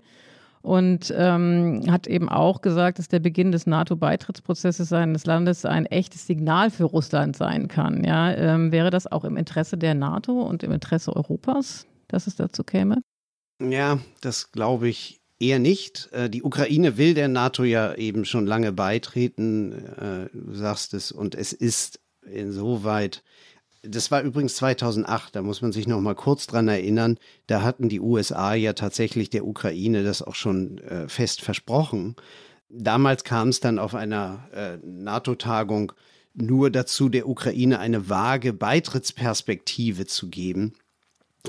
[0.66, 6.26] und ähm, hat eben auch gesagt, dass der Beginn des NATO-Beitrittsprozesses seines Landes ein echtes
[6.26, 8.04] Signal für Russland sein kann.
[8.04, 12.36] Ja, ähm, wäre das auch im Interesse der NATO und im Interesse Europas, dass es
[12.36, 13.02] dazu käme?
[13.62, 16.10] Ja, das glaube ich eher nicht.
[16.12, 21.12] Äh, die Ukraine will der NATO ja eben schon lange beitreten, äh, du sagst es,
[21.12, 23.24] und es ist insoweit
[23.88, 27.18] das war übrigens 2008, da muss man sich noch mal kurz dran erinnern.
[27.48, 32.16] Da hatten die USA ja tatsächlich der Ukraine das auch schon äh, fest versprochen.
[32.70, 35.94] Damals kam es dann auf einer äh, NATO-Tagung
[36.34, 40.74] nur dazu, der Ukraine eine vage Beitrittsperspektive zu geben.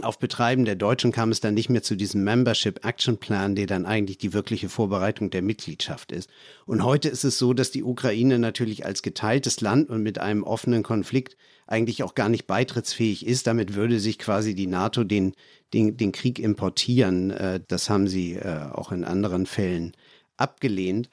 [0.03, 3.67] Auf Betreiben der Deutschen kam es dann nicht mehr zu diesem Membership Action Plan, der
[3.67, 6.29] dann eigentlich die wirkliche Vorbereitung der Mitgliedschaft ist.
[6.67, 10.43] Und heute ist es so, dass die Ukraine natürlich als geteiltes Land und mit einem
[10.43, 13.47] offenen Konflikt eigentlich auch gar nicht beitrittsfähig ist.
[13.47, 15.35] Damit würde sich quasi die NATO den,
[15.73, 17.31] den, den Krieg importieren.
[17.31, 19.93] Äh, das haben sie äh, auch in anderen Fällen
[20.37, 21.09] abgelehnt.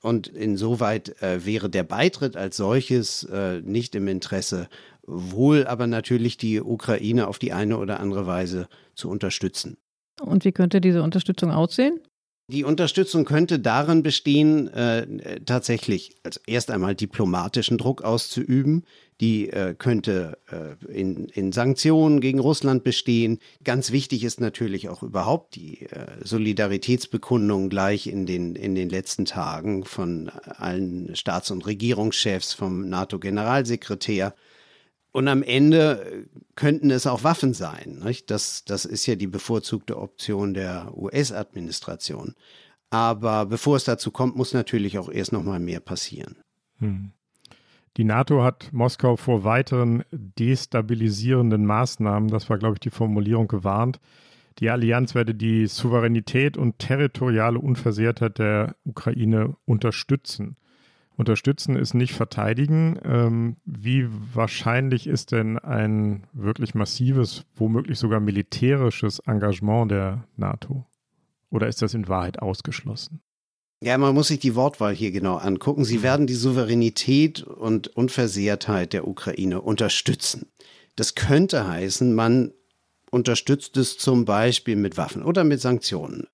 [0.00, 4.68] Und insoweit äh, wäre der Beitritt als solches äh, nicht im Interesse,
[5.06, 9.76] wohl aber natürlich die Ukraine auf die eine oder andere Weise zu unterstützen.
[10.20, 12.00] Und wie könnte diese Unterstützung aussehen?
[12.50, 18.84] Die Unterstützung könnte darin bestehen, äh, tatsächlich also erst einmal diplomatischen Druck auszuüben.
[19.20, 23.40] Die äh, könnte äh, in, in, Sanktionen gegen Russland bestehen.
[23.64, 29.24] Ganz wichtig ist natürlich auch überhaupt die äh, Solidaritätsbekundung gleich in den, in den letzten
[29.24, 34.34] Tagen von allen Staats- und Regierungschefs, vom NATO-Generalsekretär.
[35.10, 38.02] Und am Ende könnten es auch Waffen sein.
[38.04, 38.30] Nicht?
[38.30, 42.34] Das, das ist ja die bevorzugte Option der US-Administration.
[42.90, 46.36] Aber bevor es dazu kommt, muss natürlich auch erst noch mal mehr passieren.
[46.78, 47.10] Hm.
[47.98, 54.00] Die NATO hat Moskau vor weiteren destabilisierenden Maßnahmen, das war, glaube ich, die Formulierung, gewarnt.
[54.60, 60.56] Die Allianz werde die Souveränität und territoriale Unversehrtheit der Ukraine unterstützen.
[61.16, 63.00] Unterstützen ist nicht verteidigen.
[63.04, 70.86] Ähm, wie wahrscheinlich ist denn ein wirklich massives, womöglich sogar militärisches Engagement der NATO?
[71.50, 73.22] Oder ist das in Wahrheit ausgeschlossen?
[73.80, 75.84] Ja, man muss sich die Wortwahl hier genau angucken.
[75.84, 80.46] Sie werden die Souveränität und Unversehrtheit der Ukraine unterstützen.
[80.96, 82.52] Das könnte heißen, man
[83.10, 86.26] unterstützt es zum Beispiel mit Waffen oder mit Sanktionen.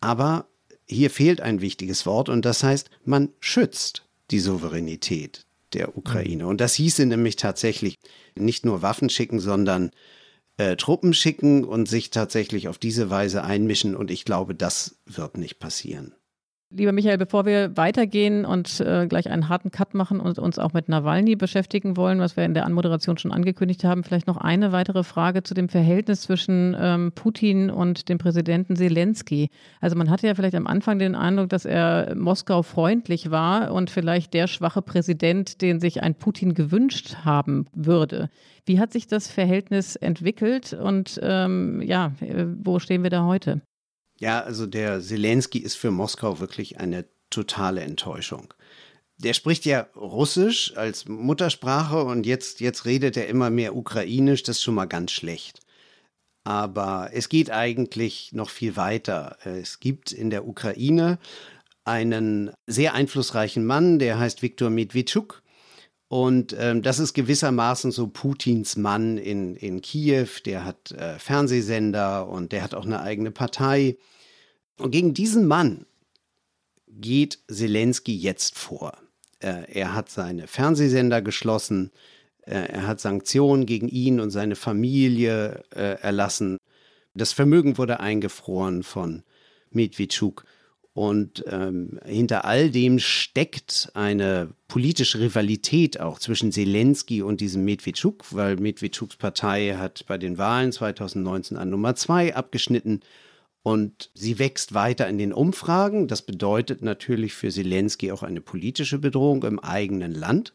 [0.00, 0.46] Aber
[0.86, 6.46] hier fehlt ein wichtiges Wort und das heißt, man schützt die Souveränität der Ukraine.
[6.46, 7.96] Und das hieße nämlich tatsächlich
[8.34, 9.90] nicht nur Waffen schicken, sondern
[10.58, 13.96] äh, Truppen schicken und sich tatsächlich auf diese Weise einmischen.
[13.96, 16.14] Und ich glaube, das wird nicht passieren.
[16.76, 20.72] Lieber Michael, bevor wir weitergehen und äh, gleich einen harten Cut machen und uns auch
[20.72, 24.72] mit Nawalny beschäftigen wollen, was wir in der Anmoderation schon angekündigt haben, vielleicht noch eine
[24.72, 29.50] weitere Frage zu dem Verhältnis zwischen ähm, Putin und dem Präsidenten Zelensky.
[29.80, 33.88] Also man hatte ja vielleicht am Anfang den Eindruck, dass er Moskau freundlich war und
[33.88, 38.30] vielleicht der schwache Präsident, den sich ein Putin gewünscht haben würde.
[38.66, 43.60] Wie hat sich das Verhältnis entwickelt und ähm, ja, äh, wo stehen wir da heute?
[44.24, 48.54] Ja, also der Zelensky ist für Moskau wirklich eine totale Enttäuschung.
[49.18, 54.56] Der spricht ja Russisch als Muttersprache und jetzt, jetzt redet er immer mehr Ukrainisch, das
[54.56, 55.60] ist schon mal ganz schlecht.
[56.42, 59.36] Aber es geht eigentlich noch viel weiter.
[59.44, 61.18] Es gibt in der Ukraine
[61.84, 65.42] einen sehr einflussreichen Mann, der heißt Viktor Medvedchuk.
[66.08, 70.28] Und ähm, das ist gewissermaßen so Putins Mann in, in Kiew.
[70.46, 73.98] Der hat äh, Fernsehsender und der hat auch eine eigene Partei.
[74.78, 75.86] Und gegen diesen Mann
[76.88, 78.98] geht Zelensky jetzt vor.
[79.40, 81.90] Äh, er hat seine Fernsehsender geschlossen.
[82.42, 86.58] Äh, er hat Sanktionen gegen ihn und seine Familie äh, erlassen.
[87.14, 89.22] Das Vermögen wurde eingefroren von
[89.70, 90.44] Medvedchuk.
[90.94, 98.24] Und ähm, hinter all dem steckt eine politische Rivalität auch zwischen Zelensky und diesem Medvedchuk,
[98.30, 103.00] weil Medvedchuks Partei hat bei den Wahlen 2019 an Nummer zwei abgeschnitten
[103.64, 106.06] und sie wächst weiter in den Umfragen.
[106.06, 110.52] Das bedeutet natürlich für Zelensky auch eine politische Bedrohung im eigenen Land.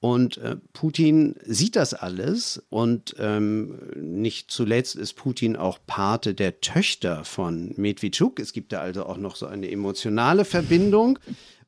[0.00, 6.62] Und äh, Putin sieht das alles und ähm, nicht zuletzt ist Putin auch Pate der
[6.62, 8.40] Töchter von Medvedchuk.
[8.40, 11.18] Es gibt da also auch noch so eine emotionale Verbindung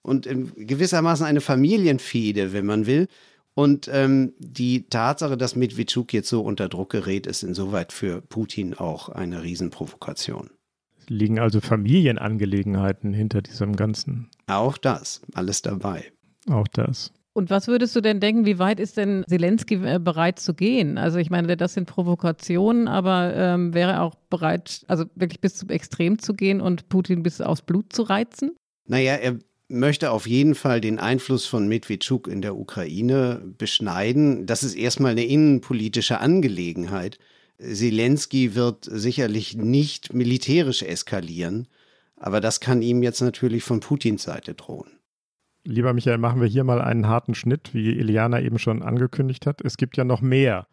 [0.00, 3.08] und gewissermaßen eine Familienfehde, wenn man will.
[3.52, 8.72] Und ähm, die Tatsache, dass Medvedchuk jetzt so unter Druck gerät, ist insoweit für Putin
[8.72, 10.48] auch eine Riesenprovokation.
[11.08, 14.28] Liegen also Familienangelegenheiten hinter diesem Ganzen?
[14.46, 16.04] Auch das, alles dabei.
[16.48, 17.12] Auch das.
[17.32, 20.98] Und was würdest du denn denken, wie weit ist denn Zelensky äh, bereit zu gehen?
[20.98, 25.54] Also ich meine, das sind Provokationen, aber ähm, wäre er auch bereit, also wirklich bis
[25.54, 28.56] zum Extrem zu gehen und Putin bis aufs Blut zu reizen?
[28.88, 34.46] Naja, er möchte auf jeden Fall den Einfluss von Medvedchuk in der Ukraine beschneiden.
[34.46, 37.18] Das ist erstmal eine innenpolitische Angelegenheit.
[37.60, 41.68] Zelensky wird sicherlich nicht militärisch eskalieren,
[42.16, 44.90] aber das kann ihm jetzt natürlich von Putins Seite drohen.
[45.64, 49.60] Lieber Michael, machen wir hier mal einen harten Schnitt, wie Eliana eben schon angekündigt hat.
[49.60, 50.66] Es gibt ja noch mehr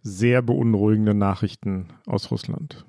[0.00, 2.86] sehr beunruhigende Nachrichten aus Russland.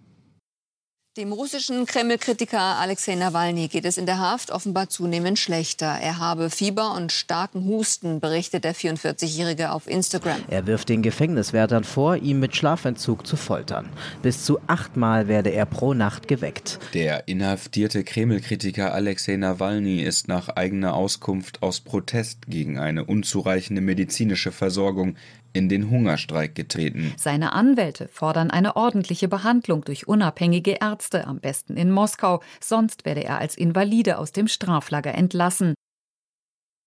[1.17, 5.85] Dem russischen Kreml-Kritiker Alexei Nawalny geht es in der Haft offenbar zunehmend schlechter.
[5.85, 10.43] Er habe Fieber und starken Husten, berichtet der 44-Jährige auf Instagram.
[10.49, 13.87] Er wirft den Gefängniswärtern vor, ihn mit Schlafentzug zu foltern.
[14.23, 16.79] Bis zu achtmal werde er pro Nacht geweckt.
[16.93, 24.51] Der inhaftierte Kreml-Kritiker Alexei Nawalny ist nach eigener Auskunft aus Protest gegen eine unzureichende medizinische
[24.51, 25.15] Versorgung
[25.55, 27.13] in den Hungerstreik getreten.
[27.17, 33.23] Seine Anwälte fordern eine ordentliche Behandlung durch unabhängige Ärzte, am besten in Moskau, sonst werde
[33.23, 35.73] er als Invalide aus dem Straflager entlassen.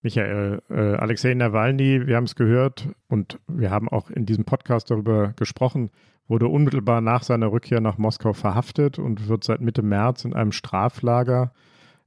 [0.03, 4.91] Michael, äh, Alexei Nawalny, wir haben es gehört und wir haben auch in diesem Podcast
[4.91, 5.91] darüber gesprochen,
[6.29, 10.53] wurde unmittelbar nach seiner Rückkehr nach Moskau verhaftet und wird seit Mitte März in einem
[10.53, 11.53] Straflager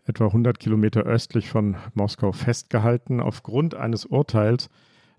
[0.06, 4.70] etwa 100 Kilometer östlich von Moskau festgehalten aufgrund eines Urteils,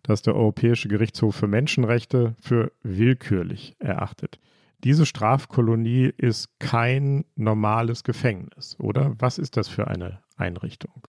[0.02, 4.38] das der Europäische Gerichtshof für Menschenrechte für willkürlich erachtet.
[4.84, 9.14] Diese Strafkolonie ist kein normales Gefängnis, oder?
[9.18, 11.06] Was ist das für eine Einrichtung?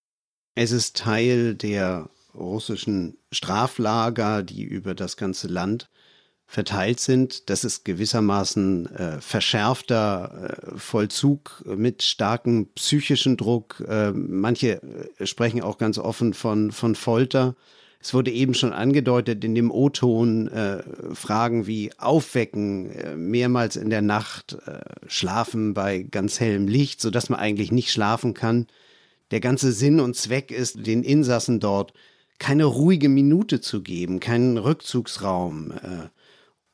[0.55, 5.89] Es ist Teil der russischen Straflager, die über das ganze Land
[6.45, 7.49] verteilt sind.
[7.49, 13.83] Das ist gewissermaßen äh, verschärfter äh, Vollzug mit starkem psychischen Druck.
[13.87, 17.55] Äh, manche äh, sprechen auch ganz offen von, von Folter.
[18.03, 23.89] Es wurde eben schon angedeutet in dem O-Ton äh, Fragen wie Aufwecken, äh, mehrmals in
[23.89, 28.67] der Nacht, äh, Schlafen bei ganz hellem Licht, sodass man eigentlich nicht schlafen kann.
[29.31, 31.93] Der ganze Sinn und Zweck ist, den Insassen dort
[32.39, 36.09] keine ruhige Minute zu geben, keinen Rückzugsraum äh,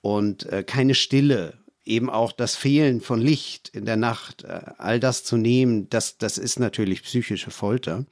[0.02, 5.00] und äh, keine Stille, eben auch das Fehlen von Licht in der Nacht, äh, all
[5.00, 8.08] das zu nehmen, das, das ist natürlich psychische Folter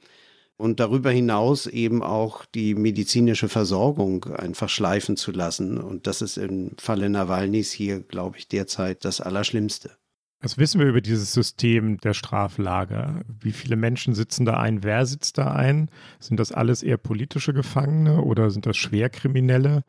[0.58, 5.78] und darüber hinaus eben auch die medizinische Versorgung einfach schleifen zu lassen.
[5.78, 9.92] Und das ist im Falle Nawalnys hier, glaube ich, derzeit das Allerschlimmste.
[10.40, 13.22] Was wissen wir über dieses System der Straflager?
[13.40, 14.82] Wie viele Menschen sitzen da ein?
[14.84, 15.90] Wer sitzt da ein?
[16.20, 19.82] Sind das alles eher politische Gefangene oder sind das Schwerkriminelle?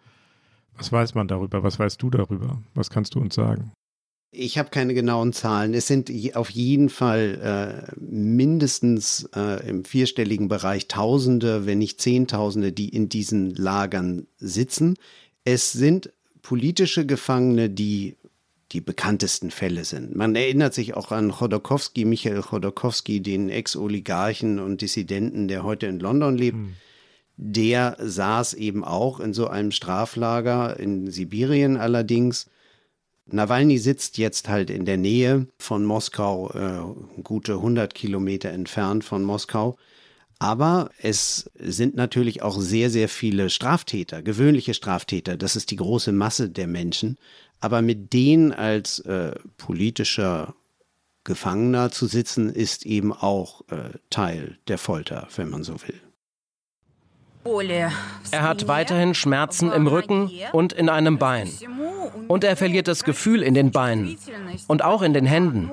[0.76, 1.64] Was weiß man darüber?
[1.64, 2.62] Was weißt du darüber?
[2.74, 3.74] Was kannst du uns sagen?
[4.32, 5.74] Ich habe keine genauen Zahlen.
[5.74, 12.72] Es sind auf jeden Fall äh, mindestens äh, im vierstelligen Bereich Tausende, wenn nicht Zehntausende,
[12.72, 14.98] die in diesen Lagern sitzen.
[15.46, 16.14] Es sind
[16.44, 18.18] politische Gefangene, die
[18.72, 20.16] die bekanntesten Fälle sind.
[20.16, 26.00] Man erinnert sich auch an Chodorkowski, Michael Chodorkowski, den Ex-Oligarchen und Dissidenten, der heute in
[26.00, 26.58] London lebt.
[26.58, 26.74] Hm.
[27.36, 32.46] Der saß eben auch in so einem Straflager in Sibirien allerdings
[33.34, 39.24] Nawalny sitzt jetzt halt in der Nähe von Moskau, äh, gute 100 Kilometer entfernt von
[39.24, 39.78] Moskau.
[40.40, 45.36] Aber es sind natürlich auch sehr, sehr viele Straftäter, gewöhnliche Straftäter.
[45.36, 47.18] Das ist die große Masse der Menschen.
[47.60, 50.56] Aber mit denen als äh, politischer
[51.26, 56.00] Gefangener zu sitzen, ist eben auch äh, Teil der Folter, wenn man so will.
[58.32, 61.50] Er hat weiterhin Schmerzen im Rücken und in einem Bein.
[62.28, 64.18] Und er verliert das Gefühl in den Beinen
[64.68, 65.72] und auch in den Händen.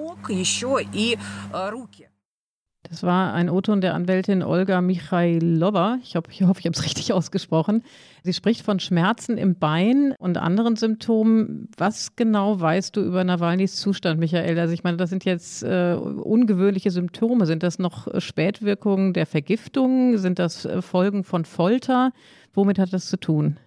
[2.89, 5.99] Das war ein O-Ton der Anwältin Olga Michailova.
[6.03, 7.83] Ich, hoffe, ich hoffe, ich habe es richtig ausgesprochen.
[8.23, 11.69] Sie spricht von Schmerzen im Bein und anderen Symptomen.
[11.77, 14.59] Was genau weißt du über Nawalnys Zustand, Michael?
[14.59, 17.47] Also ich meine, das sind jetzt äh, ungewöhnliche Symptome.
[17.47, 20.19] Sind das noch Spätwirkungen der Vergiftung?
[20.19, 22.13] Sind das äh, Folgen von Folter?
[22.55, 23.59] Womit hat das zu tun?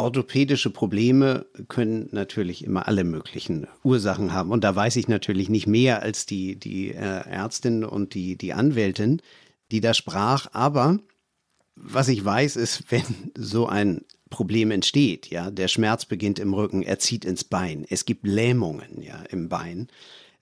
[0.00, 4.50] Orthopädische Probleme können natürlich immer alle möglichen Ursachen haben.
[4.50, 6.94] Und da weiß ich natürlich nicht mehr als die, die äh,
[7.28, 9.22] Ärztin und die, die Anwältin,
[9.70, 10.48] die da sprach.
[10.52, 10.98] Aber
[11.76, 16.82] was ich weiß, ist, wenn so ein Problem entsteht, ja, der Schmerz beginnt im Rücken,
[16.82, 19.88] er zieht ins Bein, es gibt Lähmungen, ja, im Bein,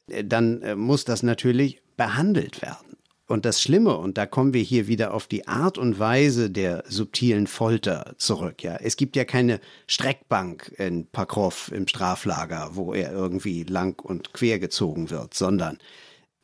[0.09, 2.88] äh, dann äh, muss das natürlich behandelt werden.
[3.29, 6.83] Und das Schlimme, und da kommen wir hier wieder auf die Art und Weise der
[6.89, 8.63] subtilen Folter zurück.
[8.63, 14.33] Ja, es gibt ja keine Streckbank in Pakrow im Straflager, wo er irgendwie lang und
[14.33, 15.77] quer gezogen wird, sondern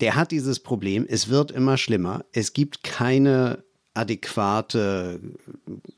[0.00, 1.06] der hat dieses Problem.
[1.08, 2.26] Es wird immer schlimmer.
[2.32, 5.20] Es gibt keine adäquate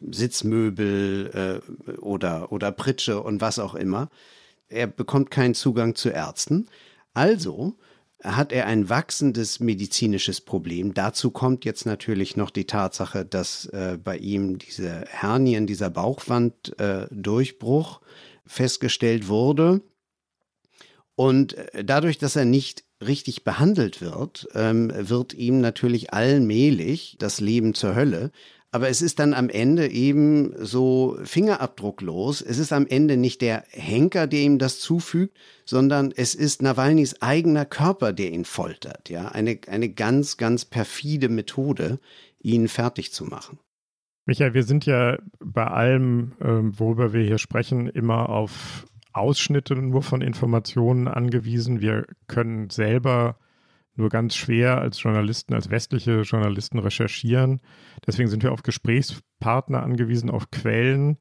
[0.09, 4.09] Sitzmöbel äh, oder, oder Pritsche und was auch immer.
[4.69, 6.69] Er bekommt keinen Zugang zu Ärzten.
[7.13, 7.75] Also
[8.27, 10.95] hat er ein wachsendes medizinisches Problem.
[10.95, 18.01] Dazu kommt jetzt natürlich noch die Tatsache, dass äh, bei ihm diese Hernien, dieser Bauchwanddurchbruch
[18.01, 18.05] äh,
[18.47, 19.83] festgestellt wurde.
[21.15, 27.41] Und äh, dadurch, dass er nicht richtig behandelt wird, ähm, wird ihm natürlich allmählich das
[27.41, 28.31] Leben zur Hölle.
[28.73, 32.43] Aber es ist dann am Ende eben so fingerabdrucklos.
[32.43, 37.23] Es ist am Ende nicht der Henker, der ihm das zufügt, sondern es ist Nawalnys
[37.23, 39.09] eigener Körper, der ihn foltert.
[39.09, 42.01] Ja, eine, eine ganz, ganz perfide Methode,
[42.41, 43.59] ihn fertig zu machen.
[44.27, 50.03] Michael, wir sind ja bei allem, ähm, worüber wir hier sprechen, immer auf Ausschnitte nur
[50.03, 51.81] von Informationen angewiesen.
[51.81, 53.39] Wir können selber
[53.97, 57.61] nur ganz schwer als Journalisten, als westliche Journalisten recherchieren.
[58.07, 61.19] Deswegen sind wir auf Gesprächspartner angewiesen, auf Quellen.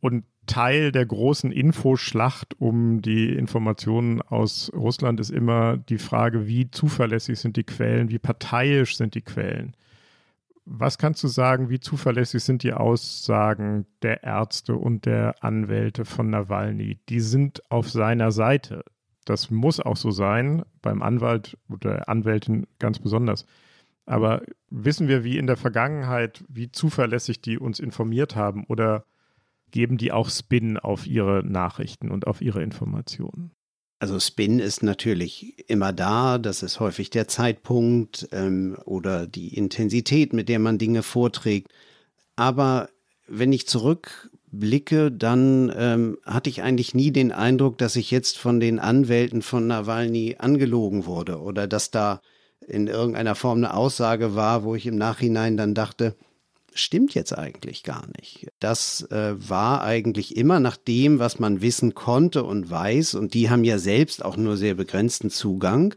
[0.00, 6.70] Und Teil der großen Infoschlacht um die Informationen aus Russland ist immer die Frage, wie
[6.70, 9.76] zuverlässig sind die Quellen, wie parteiisch sind die Quellen.
[10.64, 16.30] Was kannst du sagen, wie zuverlässig sind die Aussagen der Ärzte und der Anwälte von
[16.30, 17.00] Nawalny?
[17.08, 18.84] Die sind auf seiner Seite.
[19.24, 23.46] Das muss auch so sein, beim Anwalt oder Anwältin ganz besonders.
[24.04, 29.04] Aber wissen wir, wie in der Vergangenheit, wie zuverlässig die uns informiert haben oder
[29.70, 33.52] geben die auch Spin auf ihre Nachrichten und auf ihre Informationen?
[34.00, 40.32] Also Spin ist natürlich immer da, das ist häufig der Zeitpunkt ähm, oder die Intensität,
[40.32, 41.72] mit der man Dinge vorträgt.
[42.34, 42.88] Aber
[43.28, 43.68] wenn ich
[44.52, 49.42] zurückblicke, dann ähm, hatte ich eigentlich nie den Eindruck, dass ich jetzt von den Anwälten
[49.42, 52.20] von Nawalny angelogen wurde oder dass da
[52.66, 56.14] in irgendeiner Form eine Aussage war, wo ich im Nachhinein dann dachte,
[56.74, 58.48] stimmt jetzt eigentlich gar nicht.
[58.60, 63.50] Das äh, war eigentlich immer nach dem, was man wissen konnte und weiß, und die
[63.50, 65.94] haben ja selbst auch nur sehr begrenzten Zugang,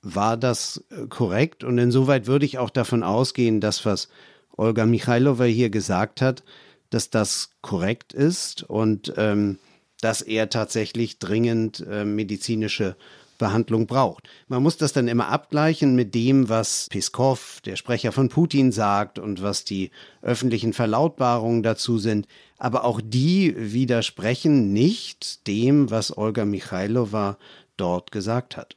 [0.00, 1.64] war das äh, korrekt.
[1.64, 4.08] Und insoweit würde ich auch davon ausgehen, dass was
[4.56, 6.44] Olga Michailova hier gesagt hat,
[6.90, 9.58] dass das korrekt ist und ähm,
[10.00, 12.96] dass er tatsächlich dringend äh, medizinische
[13.38, 14.28] Behandlung braucht.
[14.48, 19.18] Man muss das dann immer abgleichen mit dem, was Peskov, der Sprecher von Putin, sagt
[19.18, 22.26] und was die öffentlichen Verlautbarungen dazu sind.
[22.58, 27.38] Aber auch die widersprechen nicht dem, was Olga Michailova
[27.76, 28.74] dort gesagt hat.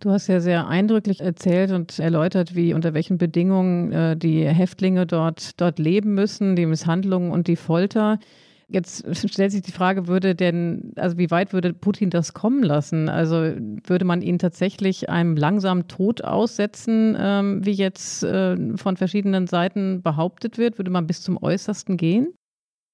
[0.00, 5.06] Du hast ja sehr eindrücklich erzählt und erläutert, wie unter welchen Bedingungen äh, die Häftlinge
[5.06, 8.18] dort, dort leben müssen, die Misshandlungen und die Folter.
[8.68, 13.10] Jetzt stellt sich die Frage, würde denn, also wie weit würde Putin das kommen lassen?
[13.10, 13.52] Also
[13.84, 20.00] würde man ihn tatsächlich einem langsamen Tod aussetzen, ähm, wie jetzt äh, von verschiedenen Seiten
[20.00, 20.78] behauptet wird?
[20.78, 22.32] Würde man bis zum Äußersten gehen?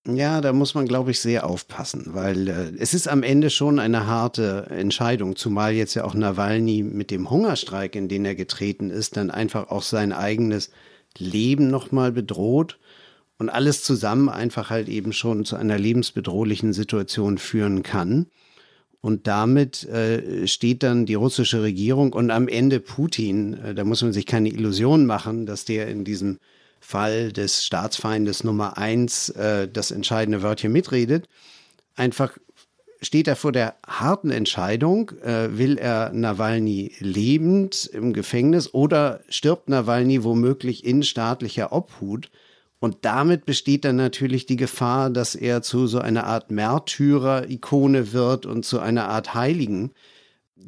[0.09, 3.81] Ja, da muss man, glaube ich, sehr aufpassen, weil äh, es ist am Ende schon
[3.81, 8.91] eine harte Entscheidung, zumal jetzt ja auch Nawalny mit dem Hungerstreik, in den er getreten
[8.91, 10.71] ist, dann einfach auch sein eigenes
[11.19, 12.79] Leben nochmal bedroht
[13.39, 18.27] und alles zusammen einfach halt eben schon zu einer lebensbedrohlichen Situation führen kann.
[19.01, 24.03] Und damit äh, steht dann die russische Regierung und am Ende Putin, äh, da muss
[24.03, 26.39] man sich keine Illusion machen, dass der in diesem
[26.87, 31.29] Fall des Staatsfeindes Nummer eins äh, das entscheidende Wörtchen mitredet.
[31.97, 32.39] Einfach
[33.01, 39.69] steht er vor der harten Entscheidung, äh, will er Nawalny lebend im Gefängnis oder stirbt
[39.69, 42.31] Nawalny womöglich in staatlicher Obhut?
[42.79, 48.47] Und damit besteht dann natürlich die Gefahr, dass er zu so einer Art Märtyrer-Ikone wird
[48.47, 49.91] und zu einer Art Heiligen.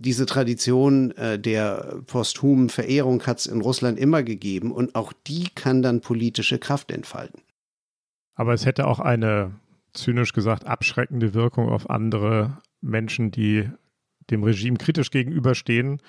[0.00, 5.48] Diese Tradition äh, der posthumen Verehrung hat es in Russland immer gegeben und auch die
[5.54, 7.42] kann dann politische Kraft entfalten.
[8.34, 9.52] Aber es hätte auch eine,
[9.92, 13.68] zynisch gesagt, abschreckende Wirkung auf andere Menschen, die
[14.30, 16.00] dem Regime kritisch gegenüberstehen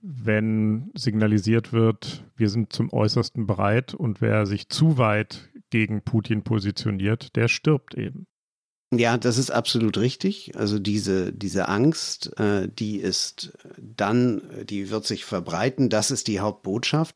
[0.00, 6.42] wenn signalisiert wird, wir sind zum Äußersten bereit und wer sich zu weit gegen Putin
[6.42, 8.26] positioniert, der stirbt eben.
[8.90, 10.52] Ja, das ist absolut richtig.
[10.56, 15.90] Also diese, diese Angst, äh, die ist dann, die wird sich verbreiten.
[15.90, 17.14] Das ist die Hauptbotschaft.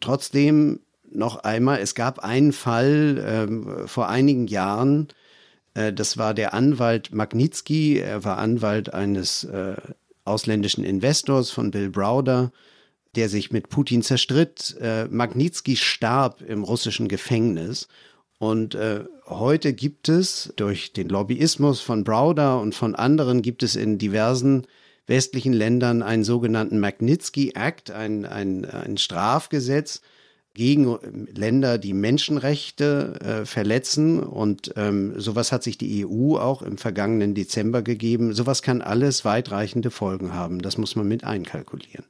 [0.00, 0.80] Trotzdem
[1.10, 5.08] noch einmal, es gab einen Fall ähm, vor einigen Jahren,
[5.76, 7.98] äh, das war der Anwalt Magnitsky.
[7.98, 9.76] Er war Anwalt eines äh,
[10.24, 12.52] ausländischen Investors von Bill Browder,
[13.14, 14.76] der sich mit Putin zerstritt.
[14.80, 17.88] Äh, Magnitsky starb im russischen Gefängnis.
[18.38, 23.76] Und äh, heute gibt es durch den Lobbyismus von Browder und von anderen gibt es
[23.76, 24.66] in diversen
[25.06, 30.00] westlichen Ländern einen sogenannten Magnitsky Act, ein, ein, ein Strafgesetz,
[30.56, 30.98] gegen
[31.34, 34.20] Länder, die Menschenrechte äh, verletzen.
[34.20, 38.32] Und ähm, sowas hat sich die EU auch im vergangenen Dezember gegeben.
[38.32, 40.62] Sowas kann alles weitreichende Folgen haben.
[40.62, 42.06] Das muss man mit einkalkulieren.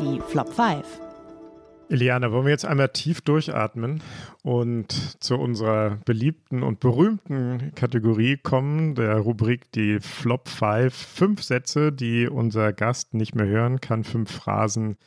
[0.00, 1.09] Die Flop 5.
[1.90, 4.00] Eliana, wollen wir jetzt einmal tief durchatmen
[4.44, 10.94] und zu unserer beliebten und berühmten Kategorie kommen, der Rubrik die Flop 5.
[10.94, 14.98] Fünf Sätze, die unser Gast nicht mehr hören kann, fünf Phrasen,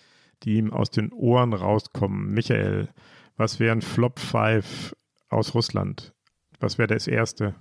[0.43, 2.33] die ihm aus den Ohren rauskommen.
[2.33, 2.89] Michael,
[3.37, 4.93] was wären Flop 5
[5.29, 6.13] aus Russland?
[6.59, 7.55] Was wäre das erste?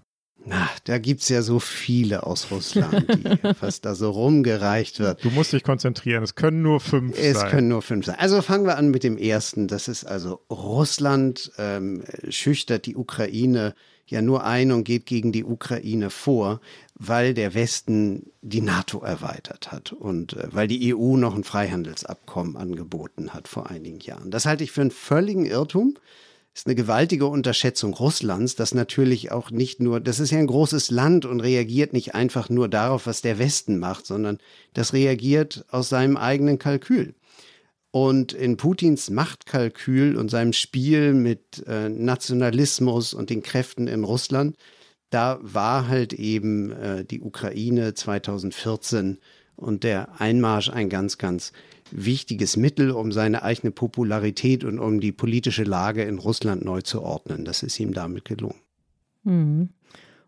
[0.44, 3.24] Na, da gibt es ja so viele aus Russland, die,
[3.60, 5.24] was da so rumgereicht wird.
[5.24, 7.46] Du musst dich konzentrieren, es können nur fünf es sein.
[7.46, 8.16] Es können nur fünf sein.
[8.18, 9.68] Also fangen wir an mit dem ersten.
[9.68, 13.74] Das ist also Russland ähm, schüchtert die Ukraine
[14.06, 16.60] ja nur ein und geht gegen die Ukraine vor,
[16.94, 22.56] weil der Westen die NATO erweitert hat und äh, weil die EU noch ein Freihandelsabkommen
[22.56, 24.30] angeboten hat vor einigen Jahren.
[24.30, 25.96] Das halte ich für einen völligen Irrtum
[26.54, 30.90] ist eine gewaltige Unterschätzung Russlands, das natürlich auch nicht nur, das ist ja ein großes
[30.90, 34.38] Land und reagiert nicht einfach nur darauf, was der Westen macht, sondern
[34.74, 37.14] das reagiert aus seinem eigenen Kalkül.
[37.90, 44.56] Und in Putins Machtkalkül und seinem Spiel mit äh, Nationalismus und den Kräften in Russland,
[45.10, 49.18] da war halt eben äh, die Ukraine 2014
[49.56, 51.52] und der Einmarsch ein ganz, ganz
[51.94, 57.02] wichtiges Mittel, um seine eigene Popularität und um die politische Lage in Russland neu zu
[57.02, 57.44] ordnen.
[57.44, 58.60] Das ist ihm damit gelungen.
[59.24, 59.70] Mhm.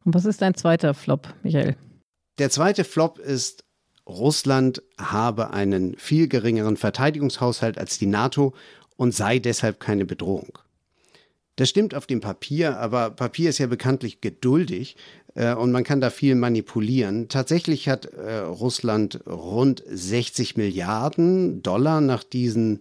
[0.04, 1.76] Und was ist dein zweiter Flop, Michael?
[2.38, 3.64] Der zweite Flop ist,
[4.06, 8.54] Russland habe einen viel geringeren Verteidigungshaushalt als die NATO
[8.96, 10.58] und sei deshalb keine Bedrohung.
[11.56, 14.96] Das stimmt auf dem Papier, aber Papier ist ja bekanntlich geduldig
[15.34, 17.28] und man kann da viel manipulieren.
[17.28, 22.80] Tatsächlich hat äh, Russland rund 60 Milliarden Dollar nach diesen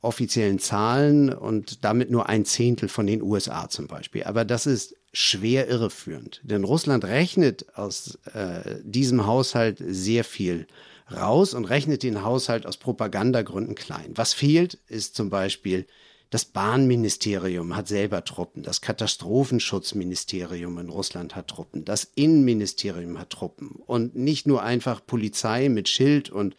[0.00, 4.24] offiziellen Zahlen und damit nur ein Zehntel von den USA zum Beispiel.
[4.24, 10.66] Aber das ist schwer irreführend, denn Russland rechnet aus äh, diesem Haushalt sehr viel
[11.12, 14.12] raus und rechnet den Haushalt aus Propagandagründen klein.
[14.14, 15.86] Was fehlt, ist zum Beispiel
[16.32, 23.82] das Bahnministerium hat selber Truppen, das Katastrophenschutzministerium in Russland hat Truppen, das Innenministerium hat Truppen
[23.86, 26.56] und nicht nur einfach Polizei mit Schild und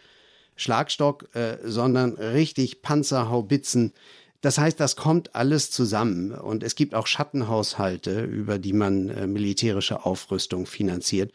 [0.55, 3.93] Schlagstock, äh, sondern richtig Panzerhaubitzen.
[4.41, 9.25] Das heißt, das kommt alles zusammen und es gibt auch Schattenhaushalte, über die man äh,
[9.25, 11.31] militärische Aufrüstung finanziert.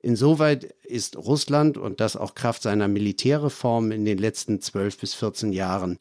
[0.00, 5.52] Insoweit ist Russland und das auch Kraft seiner Militärreformen in den letzten zwölf bis 14
[5.52, 5.98] Jahren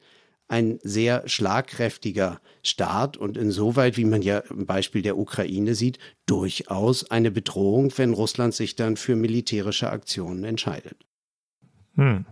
[0.49, 7.09] ein sehr schlagkräftiger Staat und insoweit, wie man ja im Beispiel der Ukraine sieht, durchaus
[7.09, 11.05] eine Bedrohung, wenn Russland sich dann für militärische Aktionen entscheidet.
[11.95, 12.25] Hm.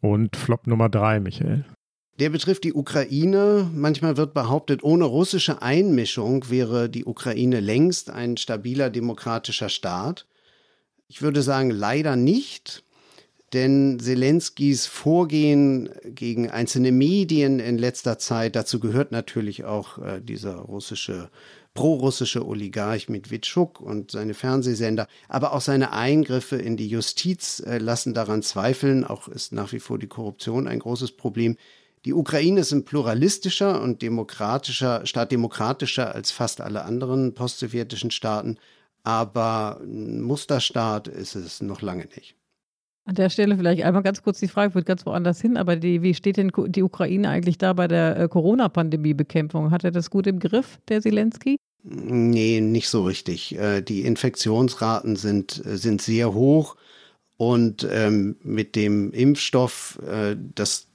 [0.00, 1.64] Und Flop Nummer drei, Michael.
[2.20, 3.68] Der betrifft die Ukraine.
[3.74, 10.26] Manchmal wird behauptet, ohne russische Einmischung wäre die Ukraine längst ein stabiler demokratischer Staat.
[11.08, 12.84] Ich würde sagen, leider nicht
[13.54, 20.56] denn Zelenskys Vorgehen gegen einzelne Medien in letzter Zeit, dazu gehört natürlich auch äh, dieser
[20.56, 21.30] russische
[21.74, 28.14] prorussische Oligarch Medvedchuk und seine Fernsehsender, aber auch seine Eingriffe in die Justiz äh, lassen
[28.14, 29.04] daran zweifeln.
[29.04, 31.56] Auch ist nach wie vor die Korruption ein großes Problem.
[32.04, 38.58] Die Ukraine ist ein pluralistischer und demokratischer Staat, demokratischer als fast alle anderen postsowjetischen Staaten,
[39.02, 42.36] aber ein Musterstaat ist es noch lange nicht.
[43.06, 46.00] An der Stelle vielleicht einmal ganz kurz die Frage, wird ganz woanders hin, aber die,
[46.00, 49.70] wie steht denn die Ukraine eigentlich da bei der äh, Corona-Pandemie-Bekämpfung?
[49.70, 51.58] Hat er das gut im Griff, der Zelensky?
[51.82, 53.58] Nee, nicht so richtig.
[53.58, 56.76] Äh, die Infektionsraten sind, äh, sind sehr hoch
[57.36, 59.98] und ähm, mit dem Impfstoff,
[60.54, 60.86] das,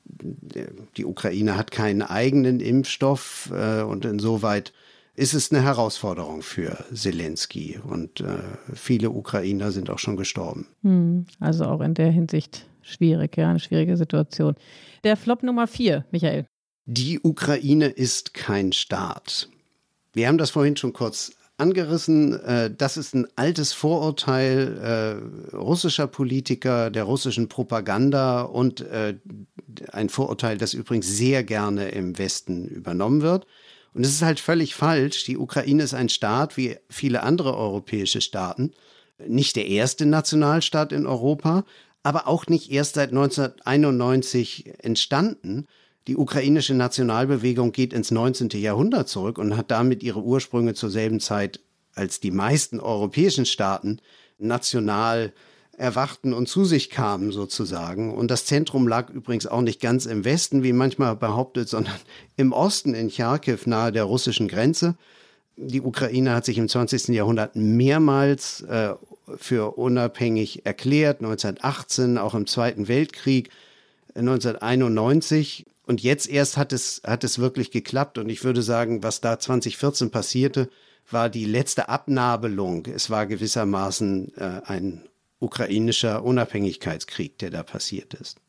[0.95, 4.71] die Ukraine hat keinen eigenen Impfstoff und insoweit
[5.15, 8.37] ist es eine Herausforderung für Zelensky und äh,
[8.73, 10.67] viele Ukrainer sind auch schon gestorben.
[10.83, 14.55] Hm, also auch in der Hinsicht schwierig, ja, eine schwierige Situation.
[15.03, 16.45] Der Flop Nummer vier, Michael.
[16.85, 19.49] Die Ukraine ist kein Staat.
[20.13, 22.39] Wir haben das vorhin schon kurz angerissen.
[22.41, 29.15] Äh, das ist ein altes Vorurteil äh, russischer Politiker, der russischen Propaganda und äh,
[29.91, 33.45] ein Vorurteil, das übrigens sehr gerne im Westen übernommen wird.
[33.93, 35.23] Und es ist halt völlig falsch.
[35.25, 38.71] Die Ukraine ist ein Staat wie viele andere europäische Staaten.
[39.27, 41.65] Nicht der erste Nationalstaat in Europa,
[42.03, 45.65] aber auch nicht erst seit 1991 entstanden.
[46.07, 48.49] Die ukrainische Nationalbewegung geht ins 19.
[48.53, 51.59] Jahrhundert zurück und hat damit ihre Ursprünge zur selben Zeit
[51.93, 53.99] als die meisten europäischen Staaten
[54.37, 55.33] national
[55.79, 58.13] erwachten und zu sich kamen sozusagen.
[58.13, 61.95] Und das Zentrum lag übrigens auch nicht ganz im Westen, wie manchmal behauptet, sondern
[62.35, 64.95] im Osten in Charkiw nahe der russischen Grenze.
[65.55, 67.09] Die Ukraine hat sich im 20.
[67.09, 68.93] Jahrhundert mehrmals äh,
[69.37, 73.49] für unabhängig erklärt, 1918, auch im Zweiten Weltkrieg,
[74.15, 75.65] 1991.
[75.85, 78.17] Und jetzt erst hat es, hat es wirklich geklappt.
[78.17, 80.69] Und ich würde sagen, was da 2014 passierte,
[81.09, 82.85] war die letzte Abnabelung.
[82.85, 85.08] Es war gewissermaßen äh, ein
[85.39, 88.39] ukrainischer Unabhängigkeitskrieg, der da passiert ist.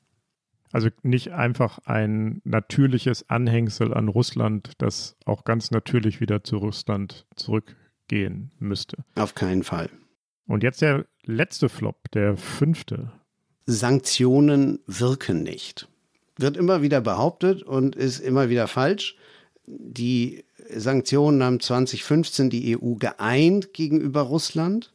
[0.73, 7.27] Also nicht einfach ein natürliches Anhängsel an Russland, das auch ganz natürlich wieder zu Russland
[7.35, 8.99] zurückgehen müsste.
[9.17, 9.91] Auf keinen Fall.
[10.47, 13.13] Und jetzt der letzte Flop, der fünfte.
[13.67, 15.89] Sanktionen wirken nicht.
[16.37, 19.17] Wird immer wieder behauptet und ist immer wieder falsch.
[19.67, 24.93] Die Sanktionen haben 2015 die EU geeint gegenüber Russland.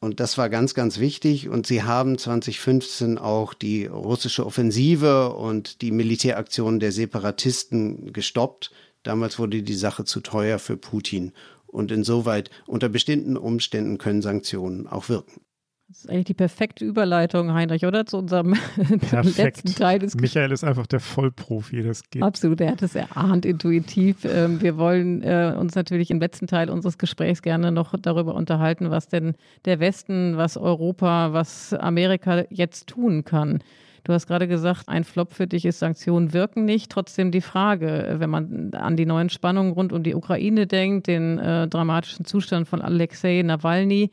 [0.00, 1.48] Und das war ganz, ganz wichtig.
[1.48, 8.70] Und sie haben 2015 auch die russische Offensive und die Militäraktionen der Separatisten gestoppt.
[9.02, 11.32] Damals wurde die Sache zu teuer für Putin.
[11.66, 15.40] Und insoweit, unter bestimmten Umständen können Sanktionen auch wirken.
[15.88, 18.04] Das ist eigentlich die perfekte Überleitung, Heinrich, oder?
[18.04, 18.54] Zu unserem
[19.38, 22.22] letzten Teil des Michael ist einfach der Vollprofi, das geht.
[22.22, 24.26] Absolut, er hat es erahnt intuitiv.
[24.26, 28.90] Ähm, wir wollen äh, uns natürlich im letzten Teil unseres Gesprächs gerne noch darüber unterhalten,
[28.90, 29.34] was denn
[29.64, 33.60] der Westen, was Europa, was Amerika jetzt tun kann.
[34.04, 36.92] Du hast gerade gesagt, ein Flop für dich ist, Sanktionen wirken nicht.
[36.92, 41.38] Trotzdem die Frage, wenn man an die neuen Spannungen rund um die Ukraine denkt, den
[41.38, 44.10] äh, dramatischen Zustand von Alexei Nawalny,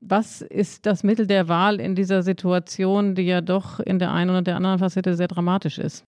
[0.00, 4.30] was ist das Mittel der Wahl in dieser Situation, die ja doch in der einen
[4.30, 6.04] oder der anderen Facette sehr dramatisch ist?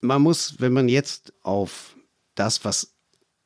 [0.00, 1.96] Man muss, wenn man jetzt auf
[2.34, 2.94] das, was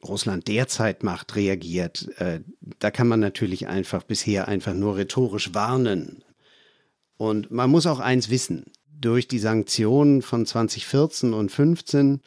[0.05, 2.41] Russland derzeit macht, reagiert, äh,
[2.79, 6.25] da kann man natürlich einfach bisher einfach nur rhetorisch warnen.
[7.17, 12.21] Und man muss auch eins wissen, durch die Sanktionen von 2014 und 2015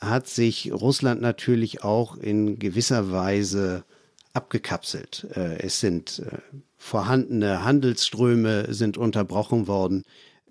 [0.00, 3.84] hat sich Russland natürlich auch in gewisser Weise
[4.32, 5.26] abgekapselt.
[5.34, 6.38] Äh, es sind äh,
[6.84, 10.02] vorhandene Handelsströme sind unterbrochen worden.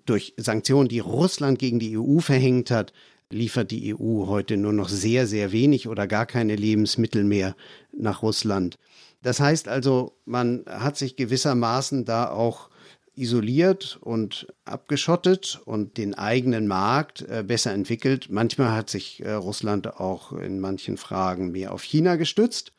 [0.04, 2.92] Durch Sanktionen, die Russland gegen die EU verhängt hat,
[3.30, 7.54] liefert die EU heute nur noch sehr, sehr wenig oder gar keine Lebensmittel mehr
[7.96, 8.78] nach Russland.
[9.22, 12.68] Das heißt also, man hat sich gewissermaßen da auch
[13.14, 18.26] isoliert und abgeschottet und den eigenen Markt äh, besser entwickelt.
[18.28, 22.72] Manchmal hat sich äh, Russland auch in manchen Fragen mehr auf China gestützt.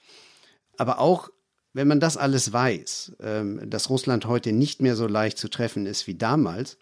[0.77, 1.29] Aber auch
[1.75, 5.85] wenn man das alles weiß, ähm, dass Russland heute nicht mehr so leicht zu treffen
[5.85, 6.77] ist wie damals,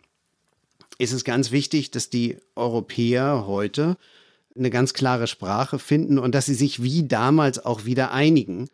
[0.99, 3.97] ist es ganz wichtig, dass die Europäer heute
[4.55, 8.69] eine ganz klare Sprache finden und dass sie sich wie damals auch wieder einigen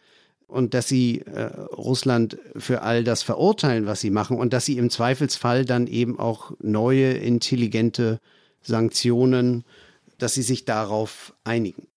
[0.48, 4.78] und dass sie äh, Russland für all das verurteilen, was sie machen und dass sie
[4.78, 8.20] im Zweifelsfall dann eben auch neue intelligente
[8.62, 9.64] Sanktionen,
[10.18, 11.88] dass sie sich darauf einigen.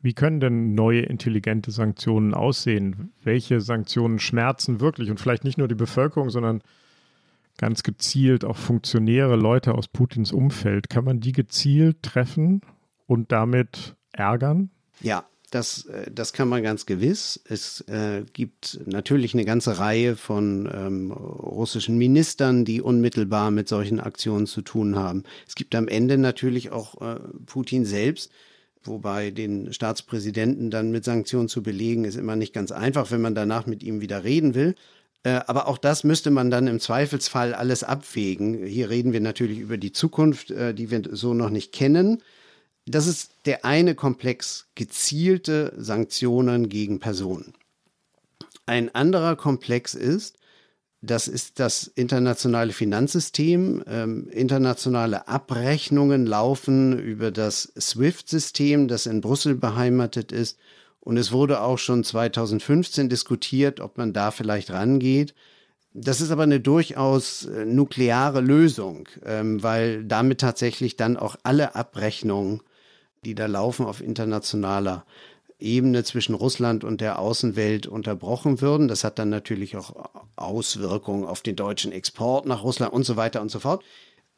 [0.00, 3.12] Wie können denn neue intelligente Sanktionen aussehen?
[3.22, 5.10] Welche Sanktionen schmerzen wirklich?
[5.10, 6.62] Und vielleicht nicht nur die Bevölkerung, sondern
[7.56, 10.88] ganz gezielt auch Funktionäre, Leute aus Putins Umfeld.
[10.88, 12.60] Kann man die gezielt treffen
[13.06, 14.70] und damit ärgern?
[15.00, 17.40] Ja, das, äh, das kann man ganz gewiss.
[17.48, 23.98] Es äh, gibt natürlich eine ganze Reihe von ähm, russischen Ministern, die unmittelbar mit solchen
[23.98, 25.24] Aktionen zu tun haben.
[25.46, 28.30] Es gibt am Ende natürlich auch äh, Putin selbst,
[28.88, 33.34] Wobei den Staatspräsidenten dann mit Sanktionen zu belegen, ist immer nicht ganz einfach, wenn man
[33.34, 34.74] danach mit ihm wieder reden will.
[35.22, 38.64] Äh, aber auch das müsste man dann im Zweifelsfall alles abwägen.
[38.64, 42.22] Hier reden wir natürlich über die Zukunft, äh, die wir so noch nicht kennen.
[42.86, 47.52] Das ist der eine Komplex gezielte Sanktionen gegen Personen.
[48.64, 50.37] Ein anderer Komplex ist,
[51.00, 53.84] das ist das internationale Finanzsystem.
[53.86, 60.58] Ähm, internationale Abrechnungen laufen über das SWIFT-System, das in Brüssel beheimatet ist.
[61.00, 65.34] Und es wurde auch schon 2015 diskutiert, ob man da vielleicht rangeht.
[65.94, 71.76] Das ist aber eine durchaus äh, nukleare Lösung, ähm, weil damit tatsächlich dann auch alle
[71.76, 72.60] Abrechnungen,
[73.24, 75.06] die da laufen auf internationaler
[75.58, 78.88] Ebene zwischen Russland und der Außenwelt unterbrochen würden.
[78.88, 83.40] Das hat dann natürlich auch Auswirkungen auf den deutschen Export nach Russland und so weiter
[83.40, 83.82] und so fort.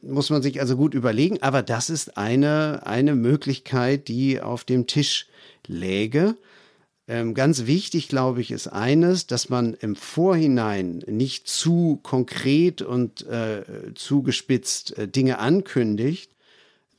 [0.01, 1.41] Muss man sich also gut überlegen.
[1.43, 5.27] Aber das ist eine, eine Möglichkeit, die auf dem Tisch
[5.67, 6.35] läge.
[7.07, 13.27] Ähm, ganz wichtig, glaube ich, ist eines, dass man im Vorhinein nicht zu konkret und
[13.27, 13.63] äh,
[13.95, 16.31] zugespitzt äh, Dinge ankündigt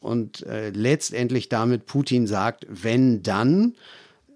[0.00, 3.74] und äh, letztendlich damit Putin sagt, wenn dann,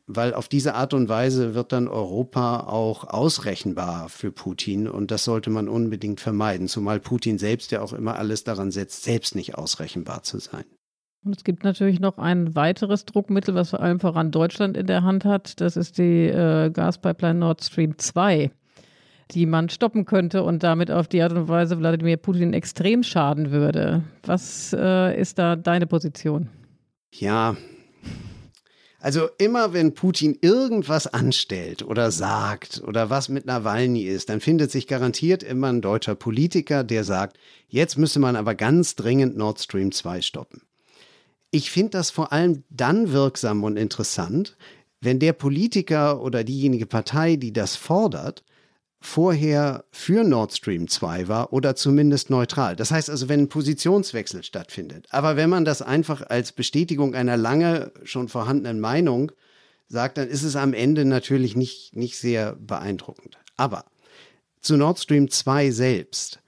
[0.06, 5.24] weil auf diese Art und Weise wird dann Europa auch ausrechenbar für Putin und das
[5.24, 9.56] sollte man unbedingt vermeiden, zumal Putin selbst ja auch immer alles daran setzt, selbst nicht
[9.56, 10.64] ausrechenbar zu sein.
[11.24, 15.02] Und es gibt natürlich noch ein weiteres Druckmittel, was vor allem voran Deutschland in der
[15.02, 15.60] Hand hat.
[15.60, 18.52] Das ist die äh, Gaspipeline Nord Stream 2,
[19.32, 23.50] die man stoppen könnte und damit auf die Art und Weise Wladimir Putin extrem schaden
[23.50, 24.04] würde.
[24.22, 26.48] Was äh, ist da deine Position?
[27.12, 27.56] Ja,
[29.00, 34.70] also immer wenn Putin irgendwas anstellt oder sagt oder was mit Nawalny ist, dann findet
[34.70, 37.38] sich garantiert immer ein deutscher Politiker, der sagt,
[37.68, 40.62] jetzt müsse man aber ganz dringend Nord Stream 2 stoppen.
[41.50, 44.56] Ich finde das vor allem dann wirksam und interessant,
[45.00, 48.42] wenn der Politiker oder diejenige Partei, die das fordert,
[49.00, 52.76] vorher für Nord Stream 2 war oder zumindest neutral.
[52.76, 55.06] Das heißt also, wenn ein Positionswechsel stattfindet.
[55.10, 59.32] Aber wenn man das einfach als Bestätigung einer lange schon vorhandenen Meinung
[59.88, 63.38] sagt, dann ist es am Ende natürlich nicht, nicht sehr beeindruckend.
[63.56, 63.84] Aber
[64.60, 66.40] zu Nord Stream 2 selbst.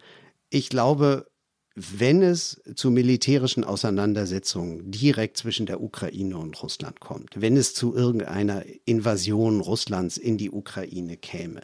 [0.51, 1.27] Ich glaube,
[1.75, 7.95] wenn es zu militärischen Auseinandersetzungen direkt zwischen der Ukraine und Russland kommt, wenn es zu
[7.95, 11.63] irgendeiner Invasion Russlands in die Ukraine käme,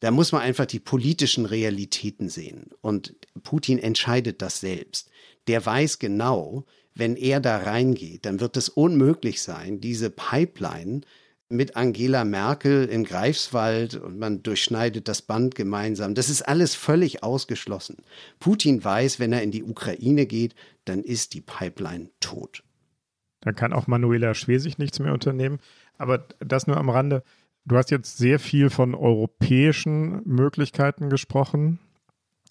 [0.00, 2.70] da muss man einfach die politischen Realitäten sehen.
[2.80, 5.10] Und Putin entscheidet das selbst.
[5.48, 11.02] Der weiß genau, wenn er da reingeht, dann wird es unmöglich sein, diese Pipeline
[11.48, 16.14] mit Angela Merkel in Greifswald und man durchschneidet das Band gemeinsam.
[16.14, 17.96] Das ist alles völlig ausgeschlossen.
[18.38, 22.62] Putin weiß, wenn er in die Ukraine geht, dann ist die Pipeline tot.
[23.40, 25.58] Da kann auch Manuela Schwesig nichts mehr unternehmen.
[25.96, 27.22] Aber das nur am Rande.
[27.68, 31.78] Du hast jetzt sehr viel von europäischen Möglichkeiten gesprochen.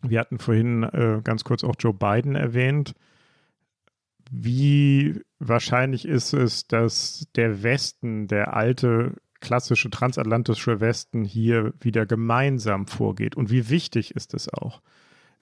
[0.04, 2.94] Wir hatten vorhin äh, ganz kurz auch Joe Biden erwähnt.
[4.30, 12.86] Wie wahrscheinlich ist es, dass der Westen, der alte klassische transatlantische Westen hier wieder gemeinsam
[12.86, 13.36] vorgeht?
[13.36, 14.84] Und wie wichtig ist es auch?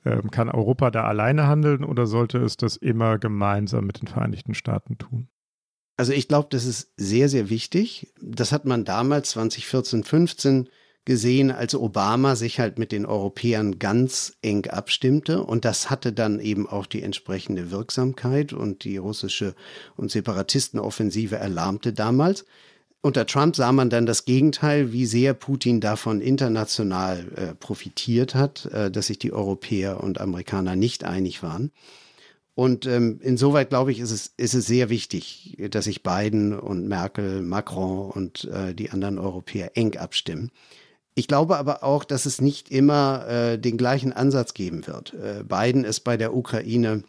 [0.05, 4.53] Ähm, kann Europa da alleine handeln oder sollte es das immer gemeinsam mit den Vereinigten
[4.53, 5.27] Staaten tun?
[5.97, 8.13] Also ich glaube, das ist sehr, sehr wichtig.
[8.21, 10.69] Das hat man damals 2014, 15
[11.05, 15.43] gesehen, als Obama sich halt mit den Europäern ganz eng abstimmte.
[15.43, 19.55] Und das hatte dann eben auch die entsprechende Wirksamkeit und die russische
[19.95, 22.45] und Separatistenoffensive erlahmte damals.
[23.01, 28.65] Unter Trump sah man dann das Gegenteil, wie sehr Putin davon international äh, profitiert hat,
[28.65, 31.71] äh, dass sich die Europäer und Amerikaner nicht einig waren.
[32.55, 36.87] Und ähm, insoweit glaube ich, ist es, ist es sehr wichtig, dass sich Biden und
[36.87, 40.51] Merkel, Macron und äh, die anderen Europäer eng abstimmen.
[41.15, 45.13] Ich glaube aber auch, dass es nicht immer äh, den gleichen Ansatz geben wird.
[45.13, 47.03] Äh, Biden ist bei der Ukraine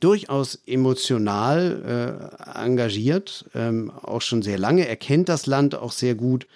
[0.00, 4.88] durchaus emotional äh, engagiert, ähm, auch schon sehr lange.
[4.88, 6.46] Er kennt das Land auch sehr gut.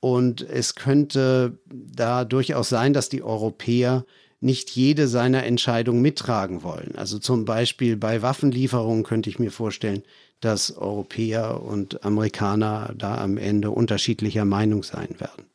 [0.00, 4.04] Und es könnte da durchaus sein, dass die Europäer
[4.40, 6.94] nicht jede seiner Entscheidungen mittragen wollen.
[6.96, 10.02] Also zum Beispiel bei Waffenlieferungen könnte ich mir vorstellen,
[10.40, 15.46] dass Europäer und Amerikaner da am Ende unterschiedlicher Meinung sein werden.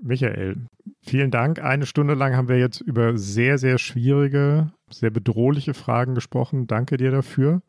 [0.00, 0.66] Michael,
[1.00, 1.60] vielen Dank.
[1.60, 6.66] Eine Stunde lang haben wir jetzt über sehr, sehr schwierige, sehr bedrohliche Fragen gesprochen.
[6.66, 7.62] Danke dir dafür.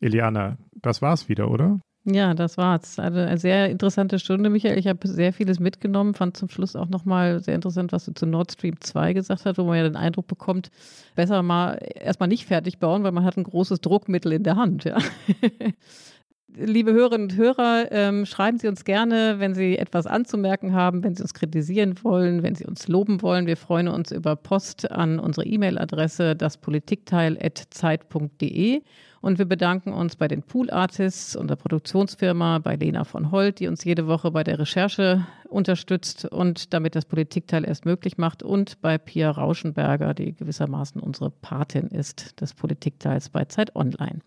[0.00, 1.80] Eliana, das war's wieder, oder?
[2.04, 2.98] Ja, das war's.
[2.98, 4.76] Also eine sehr interessante Stunde, Michael.
[4.76, 8.26] Ich habe sehr vieles mitgenommen, fand zum Schluss auch nochmal sehr interessant, was du zu
[8.26, 10.72] Nord Stream 2 gesagt hast, wo man ja den Eindruck bekommt,
[11.14, 14.82] besser mal erstmal nicht fertig bauen, weil man hat ein großes Druckmittel in der Hand.
[14.82, 14.98] Ja.
[16.54, 21.14] Liebe Hörerinnen und Hörer, ähm, schreiben Sie uns gerne, wenn Sie etwas anzumerken haben, wenn
[21.14, 23.46] Sie uns kritisieren wollen, wenn Sie uns loben wollen.
[23.46, 28.82] Wir freuen uns über Post an unsere E-Mail-Adresse daspolitikteil.zeit.de.
[29.22, 33.60] Und wir bedanken uns bei den Pool Artists und der Produktionsfirma, bei Lena von Holt,
[33.60, 38.42] die uns jede Woche bei der Recherche unterstützt und damit das Politikteil erst möglich macht.
[38.42, 44.18] Und bei Pia Rauschenberger, die gewissermaßen unsere Patin ist des Politikteils bei Zeit Online.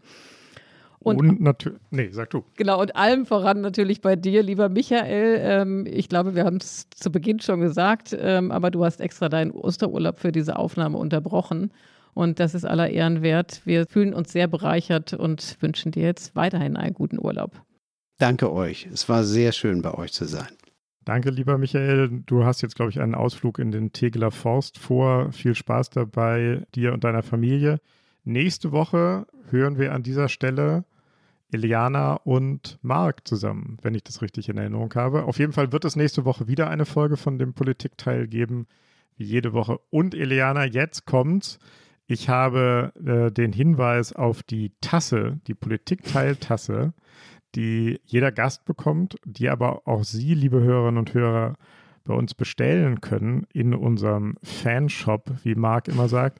[1.00, 2.46] Und, und natürlich, nee, sag du.
[2.56, 5.40] Genau, und allem voran natürlich bei dir, lieber Michael.
[5.42, 9.28] Ähm, ich glaube, wir haben es zu Beginn schon gesagt, ähm, aber du hast extra
[9.28, 11.72] deinen Osterurlaub für diese Aufnahme unterbrochen.
[12.16, 13.62] Und das ist aller Ehren wert.
[13.66, 17.62] Wir fühlen uns sehr bereichert und wünschen dir jetzt weiterhin einen guten Urlaub.
[18.18, 18.88] Danke euch.
[18.92, 20.48] Es war sehr schön, bei euch zu sein.
[21.04, 22.24] Danke, lieber Michael.
[22.26, 25.34] Du hast jetzt, glaube ich, einen Ausflug in den Tegeler Forst vor.
[25.34, 27.82] Viel Spaß dabei, dir und deiner Familie.
[28.24, 30.86] Nächste Woche hören wir an dieser Stelle
[31.52, 35.26] Eliana und Marc zusammen, wenn ich das richtig in Erinnerung habe.
[35.26, 38.68] Auf jeden Fall wird es nächste Woche wieder eine Folge von dem Politikteil geben,
[39.18, 39.80] wie jede Woche.
[39.90, 41.60] Und Eliana, jetzt kommt's.
[42.08, 46.94] Ich habe äh, den Hinweis auf die Tasse, die Politikteiltasse,
[47.56, 51.56] die jeder Gast bekommt, die aber auch Sie, liebe Hörerinnen und Hörer,
[52.04, 56.40] bei uns bestellen können in unserem Fanshop, wie Marc immer sagt.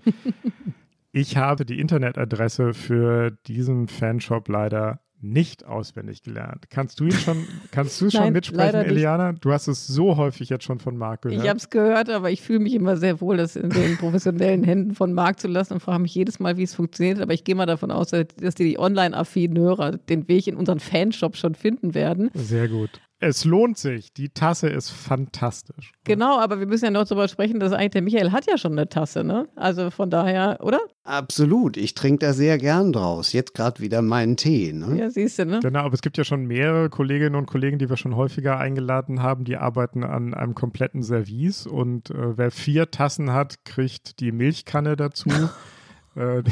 [1.12, 6.70] ich habe die Internetadresse für diesen Fanshop leider nicht auswendig gelernt.
[6.70, 8.82] Kannst du ihn schon, kannst du schon Nein, mitsprechen.
[8.82, 9.34] Eliana?
[9.34, 11.42] Du hast es so häufig jetzt schon von Marc gehört.
[11.42, 14.64] Ich habe es gehört, aber ich fühle mich immer sehr wohl, das in den professionellen
[14.64, 17.20] Händen von Marc zu lassen und frage mich jedes Mal, wie es funktioniert.
[17.22, 21.36] Aber ich gehe mal davon aus, dass die online-affinen Hörer den Weg in unseren Fanshop
[21.38, 22.30] schon finden werden.
[22.34, 23.02] Sehr gut.
[23.26, 24.14] Es lohnt sich.
[24.14, 25.94] Die Tasse ist fantastisch.
[26.04, 28.74] Genau, aber wir müssen ja noch darüber sprechen, dass eigentlich der Michael hat ja schon
[28.74, 29.48] eine Tasse, ne?
[29.56, 30.80] Also von daher, oder?
[31.04, 31.76] Absolut.
[31.76, 33.34] Ich trinke da sehr gern draus.
[33.34, 34.74] Jetzt gerade wieder meinen Tee.
[34.74, 35.00] Ne?
[35.00, 35.60] Ja, siehst du, ne?
[35.60, 39.24] Genau, aber es gibt ja schon mehrere Kolleginnen und Kollegen, die wir schon häufiger eingeladen
[39.24, 44.32] haben, die arbeiten an einem kompletten Service und äh, wer vier Tassen hat, kriegt die
[44.32, 45.30] Milchkanne dazu.
[46.16, 46.44] Äh,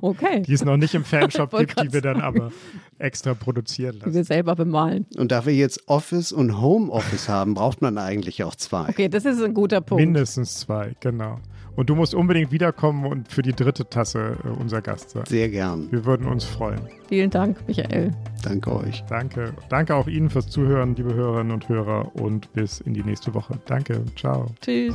[0.00, 0.42] okay.
[0.42, 2.50] Die es noch nicht im Fanshop gibt, die wir dann aber
[2.98, 4.10] extra produzieren lassen.
[4.10, 5.06] Die wir selber bemalen.
[5.16, 8.88] Und da wir jetzt Office und Homeoffice haben, braucht man eigentlich auch zwei.
[8.88, 10.04] Okay, das ist ein guter Punkt.
[10.04, 11.40] Mindestens zwei, genau.
[11.76, 15.24] Und du musst unbedingt wiederkommen und für die dritte Tasse äh, unser Gast sein.
[15.26, 15.90] Sehr gern.
[15.90, 16.80] Wir würden uns freuen.
[17.08, 18.12] Vielen Dank, Michael.
[18.42, 19.02] Danke euch.
[19.08, 19.52] Danke.
[19.68, 22.14] Danke auch Ihnen fürs Zuhören, liebe Hörerinnen und Hörer.
[22.14, 23.58] Und bis in die nächste Woche.
[23.66, 24.04] Danke.
[24.16, 24.46] Ciao.
[24.60, 24.94] Tschüss.